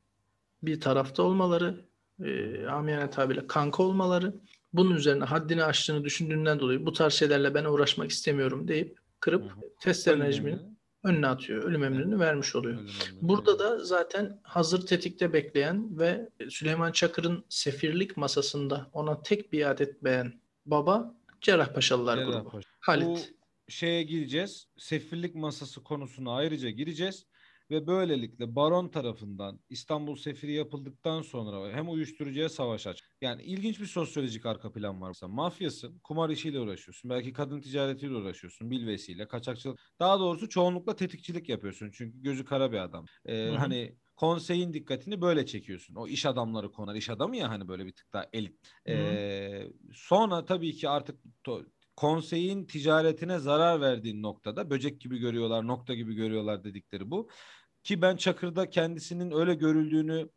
[0.64, 1.86] bir tarafta olmaları,
[2.24, 4.34] e, amiyane tabirle kanka olmaları,
[4.74, 9.56] bunun üzerine haddini aştığını düşündüğünden dolayı bu tarz şeylerle ben uğraşmak istemiyorum deyip kırıp Hı.
[9.80, 10.73] Testere Necmi'nin.
[11.04, 11.64] Önüne atıyor.
[11.64, 12.80] Ölüm emrini vermiş oluyor.
[13.22, 20.34] Burada da zaten hazır tetikte bekleyen ve Süleyman Çakır'ın sefirlik masasında ona tek biat etmeyen
[20.66, 22.32] baba Cerrahpaşalılar grubu.
[22.32, 22.70] Cerrahpaşa.
[22.80, 23.34] Halit.
[23.68, 24.68] Bu şeye gireceğiz.
[24.78, 27.26] Sefirlik masası konusuna ayrıca gireceğiz.
[27.74, 33.04] Ve böylelikle baron tarafından İstanbul sefiri yapıldıktan sonra hem uyuşturucuya savaş aç.
[33.22, 35.08] Yani ilginç bir sosyolojik arka plan var.
[35.08, 37.10] Mesela mafyasın, kumar işiyle uğraşıyorsun.
[37.10, 38.72] Belki kadın ticaretiyle uğraşıyorsun.
[38.72, 39.80] Bilvesiyle, kaçakçılık.
[40.00, 41.92] Daha doğrusu çoğunlukla tetikçilik yapıyorsun.
[41.94, 43.06] Çünkü gözü kara bir adam.
[43.26, 45.96] Ee, hani konseyin dikkatini böyle çekiyorsun.
[45.96, 46.96] O iş adamları konar.
[46.96, 48.60] iş adamı ya hani böyle bir tık daha elit.
[48.88, 51.66] Ee, sonra tabii ki artık to-
[51.96, 57.30] konseyin ticaretine zarar verdiğin noktada böcek gibi görüyorlar, nokta gibi görüyorlar dedikleri bu.
[57.84, 60.30] Ki ben Çakır'da kendisinin öyle görüldüğünü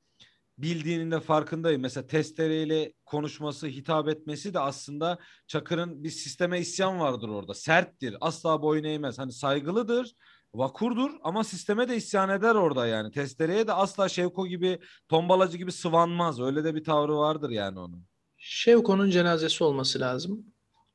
[0.59, 1.82] bildiğinin de farkındayım.
[1.82, 7.55] Mesela testereyle konuşması, hitap etmesi de aslında Çakır'ın bir sisteme isyan vardır orada.
[7.55, 9.18] Serttir, asla boyun eğmez.
[9.18, 10.14] Hani saygılıdır,
[10.55, 13.11] vakurdur ama sisteme de isyan eder orada yani.
[13.11, 14.78] Testereye de asla Şevko gibi,
[15.09, 16.40] tombalacı gibi sıvanmaz.
[16.40, 18.05] Öyle de bir tavrı vardır yani onun.
[18.38, 20.47] Şevko'nun cenazesi olması lazım.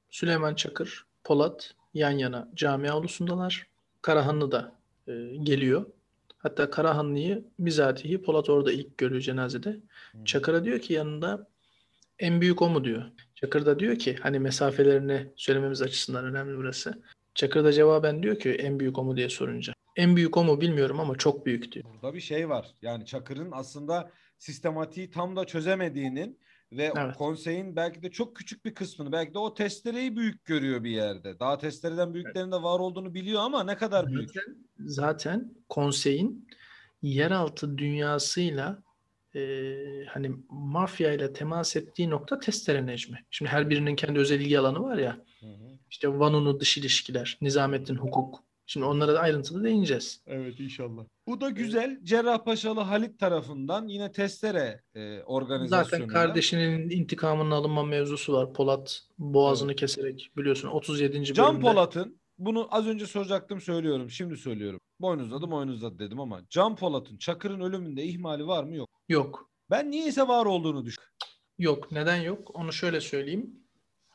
[0.10, 3.68] Süleyman Çakır, Polat yan yana cami avlusundalar.
[4.02, 4.76] Karahanlı da
[5.08, 5.12] e,
[5.44, 5.86] geliyor.
[6.44, 9.80] Hatta Karahanlı'yı bizatihi Polat orada ilk görüyor cenazede.
[10.26, 11.48] Çakır'a diyor ki yanında
[12.20, 13.04] en büyük o mu diyor.
[13.36, 17.04] Çakır da diyor ki hani mesafelerini söylememiz açısından önemli burası.
[17.36, 19.74] Çakır da cevaben diyor ki en büyük o mu diye sorunca.
[19.96, 21.86] En büyük o mu bilmiyorum ama çok büyük diyor.
[21.94, 22.72] Burada bir şey var.
[22.82, 26.40] Yani Çakır'ın aslında sistematiği tam da çözemediğinin
[26.72, 27.16] ve Evet.
[27.16, 31.40] konseyin belki de çok küçük bir kısmını belki de o testereyi büyük görüyor bir yerde.
[31.40, 34.30] Daha testereden büyüklerinde var olduğunu biliyor ama ne kadar büyük?
[34.30, 36.48] Zaten, zaten konseyin
[37.02, 38.84] yeraltı dünyasıyla
[39.36, 39.42] e,
[40.10, 43.26] hani mafya ile temas ettiği nokta testere Necmi.
[43.32, 45.18] Şimdi her birinin kendi özel ilgi alanı var ya.
[45.40, 45.72] Hı hı.
[45.90, 48.44] İşte Vanunu dış ilişkiler, Nizamettin hukuk.
[48.66, 50.22] Şimdi onlara da ayrıntılı değineceğiz.
[50.28, 51.06] Evet inşallah.
[51.32, 52.00] Bu da güzel.
[52.04, 56.08] Cerrahpaşalı Halit tarafından yine testere e, organizasyonuyla.
[56.08, 58.54] Zaten kardeşinin intikamının alınma mevzusu var.
[58.54, 61.24] Polat boğazını keserek biliyorsun 37.
[61.24, 61.62] Can bölümde.
[61.62, 64.10] Polat'ın bunu az önce soracaktım söylüyorum.
[64.10, 64.80] Şimdi söylüyorum.
[65.00, 68.90] Boynuzladı boynuzladı dedim ama Can Polat'ın Çakır'ın ölümünde ihmali var mı yok.
[69.10, 69.50] Yok.
[69.70, 71.18] Ben niyeyse var olduğunu düşünüyorum.
[71.58, 71.92] Yok.
[71.92, 72.52] Neden yok?
[72.54, 73.60] Onu şöyle söyleyeyim.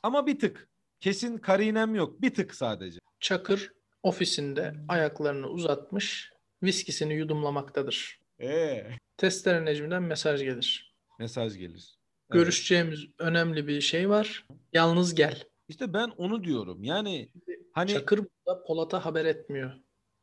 [0.02, 0.68] Ama bir tık.
[1.00, 2.22] Kesin karinem yok.
[2.22, 2.98] Bir tık sadece.
[3.20, 8.20] Çakır ofisinde ayaklarını uzatmış, viskisini yudumlamaktadır.
[8.40, 8.86] Ee,
[9.16, 10.94] Testere Necmi'den mesaj gelir.
[11.18, 11.98] mesaj gelir.
[12.30, 12.32] Evet.
[12.32, 14.46] Görüşeceğimiz önemli bir şey var.
[14.72, 15.42] Yalnız gel.
[15.68, 16.84] İşte ben onu diyorum.
[16.84, 17.28] Yani
[17.72, 19.72] hani, Çakır burada Polat'a haber etmiyor.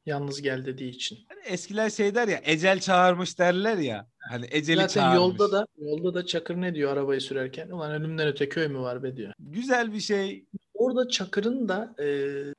[0.05, 1.17] Yalnız gel dediği için.
[1.29, 4.07] hani eskiler şey der ya ecel çağırmış derler ya.
[4.29, 5.15] Hani eceli Zaten çağırmış.
[5.15, 7.69] yolda da yolda da Çakır ne diyor arabayı sürerken?
[7.69, 9.33] Ulan önümden öte köy mü var be diyor.
[9.39, 10.45] Güzel bir şey.
[10.83, 12.05] Orada Çakır'ın da e,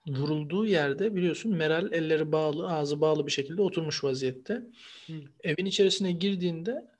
[0.06, 4.62] vurulduğu yerde biliyorsun Meral elleri bağlı, ağzı bağlı bir şekilde oturmuş vaziyette.
[5.06, 5.12] Hı.
[5.42, 6.90] Evin içerisine girdiğinde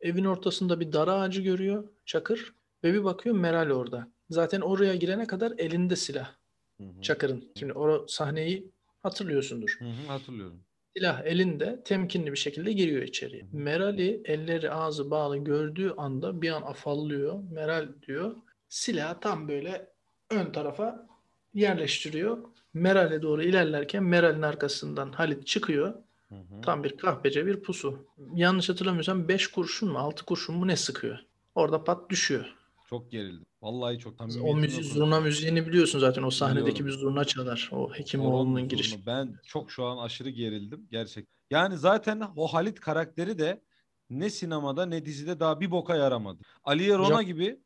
[0.00, 2.54] evin ortasında bir dar ağacı görüyor Çakır
[2.84, 4.08] ve bir bakıyor Meral orada.
[4.30, 6.34] Zaten oraya girene kadar elinde silah
[6.80, 7.02] Hı hı.
[7.02, 7.52] Çakır'ın.
[7.58, 8.72] Şimdi o sahneyi
[9.02, 9.76] hatırlıyorsundur.
[9.78, 10.60] Hı hı, hatırlıyorum.
[10.96, 13.46] Silah elinde temkinli bir şekilde giriyor içeriye.
[13.52, 17.42] Meral'i elleri ağzı bağlı gördüğü anda bir an afallıyor.
[17.52, 18.36] Meral diyor.
[18.68, 19.97] Silahı tam böyle
[20.30, 21.06] ön tarafa
[21.54, 22.38] yerleştiriyor.
[22.74, 25.94] Meral'e doğru ilerlerken Meral'in arkasından Halit çıkıyor.
[26.28, 26.60] Hı hı.
[26.62, 28.06] Tam bir kahpece bir pusu.
[28.34, 31.18] Yanlış hatırlamıyorsam 5 kurşun mu 6 kurşun mu ne sıkıyor.
[31.54, 32.54] Orada pat düşüyor.
[32.90, 33.46] Çok gerildim.
[33.62, 35.10] Vallahi çok O samimiyetimle müzik, konuşuyorum.
[35.10, 36.86] zurna müziğini biliyorsun zaten o sahnedeki Biliyorum.
[36.86, 37.68] bir zurna çalar.
[37.72, 39.06] O Horon Hekimoğlu'nun girişi.
[39.06, 41.26] Ben çok şu an aşırı gerildim gerçek.
[41.50, 43.62] Yani zaten o Halit karakteri de
[44.10, 46.42] ne sinemada ne dizide daha bir boka yaramadı.
[46.64, 47.60] Aliye Rona Hocam- gibi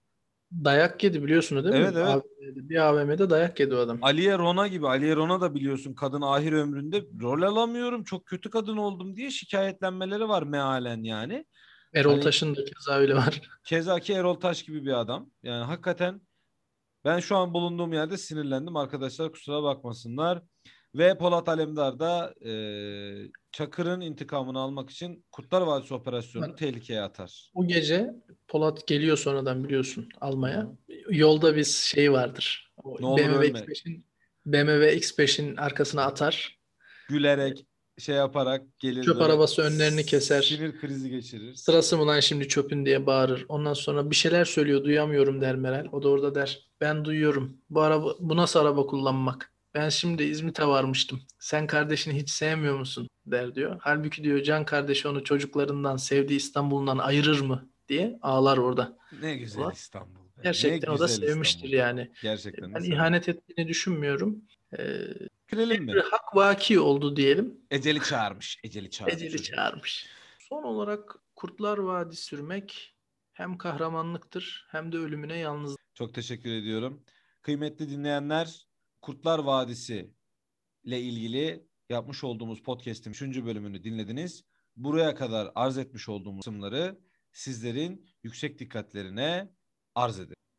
[0.64, 1.80] Dayak yedi biliyorsun değil mi?
[1.80, 2.08] Evet, evet.
[2.08, 3.98] AVM'de, bir AVM'de dayak yedi o adam.
[4.02, 8.76] Aliye Rona gibi Aliye Rona da biliyorsun kadın ahir ömründe rol alamıyorum çok kötü kadın
[8.76, 11.44] oldum diye şikayetlenmeleri var mealen yani.
[11.94, 13.40] Erol Hani- Taş'ın da keza öyle var.
[13.64, 15.30] Keza ki Erol Taş gibi bir adam.
[15.42, 16.20] Yani hakikaten
[17.04, 18.76] ben şu an bulunduğum yerde sinirlendim.
[18.76, 20.42] Arkadaşlar kusura bakmasınlar.
[20.94, 22.52] Ve Polat Alemdar da e,
[23.52, 27.50] Çakır'ın intikamını almak için Kurtlar Vadisi operasyonunu Ben- tehlikeye atar.
[27.54, 28.14] O gece
[28.48, 30.72] Polat geliyor sonradan biliyorsun almaya.
[31.10, 32.72] Yolda bir şey vardır.
[32.84, 33.58] O BMW ölme.
[33.58, 34.06] X5'in
[34.46, 36.58] BMW X5'in arkasına atar.
[37.08, 37.66] Gülerek
[37.98, 39.02] şey yaparak gelir.
[39.02, 40.42] Çöp arabası önlerini keser.
[40.42, 41.54] Sinir krizi geçirir.
[41.54, 43.46] Sırası mı lan şimdi çöpün diye bağırır.
[43.48, 45.86] Ondan sonra bir şeyler söylüyor duyamıyorum der Meral.
[45.92, 47.56] O da orada der ben duyuyorum.
[47.70, 49.51] Bu araba bu nasıl araba kullanmak?
[49.74, 51.20] Ben şimdi İzmit'e varmıştım.
[51.38, 53.08] Sen kardeşini hiç sevmiyor musun?
[53.26, 53.76] der diyor.
[53.80, 58.98] Halbuki diyor Can kardeşi onu çocuklarından sevdiği İstanbul'dan ayırır mı diye ağlar orada.
[59.22, 60.14] Ne güzel Ulan, İstanbul.
[60.14, 60.18] be.
[60.38, 61.76] Ne Gerçekten o da sevmiştir İstanbul.
[61.76, 62.12] yani.
[62.22, 62.74] Gerçekten.
[62.74, 64.44] Ben ihanet ettiğini düşünmüyorum.
[64.78, 64.98] Ee,
[65.52, 65.92] Girelim mi?
[66.10, 67.60] hak vaki oldu diyelim.
[67.70, 68.58] Eceli çağırmış.
[68.64, 69.14] Eceli çağırmış.
[69.22, 70.06] Eceli çağırmış.
[70.38, 72.94] Son olarak Kurtlar Vadi sürmek
[73.32, 75.76] hem kahramanlıktır hem de ölümüne yalnız.
[75.94, 77.02] Çok teşekkür ediyorum.
[77.42, 78.66] Kıymetli dinleyenler,
[79.02, 80.14] Kurtlar Vadisi
[80.84, 83.20] ile ilgili yapmış olduğumuz podcast'in 3.
[83.20, 84.44] bölümünü dinlediniz.
[84.76, 87.00] Buraya kadar arz etmiş olduğumuz kısımları
[87.32, 89.52] sizlerin yüksek dikkatlerine
[89.94, 90.42] arz ederim.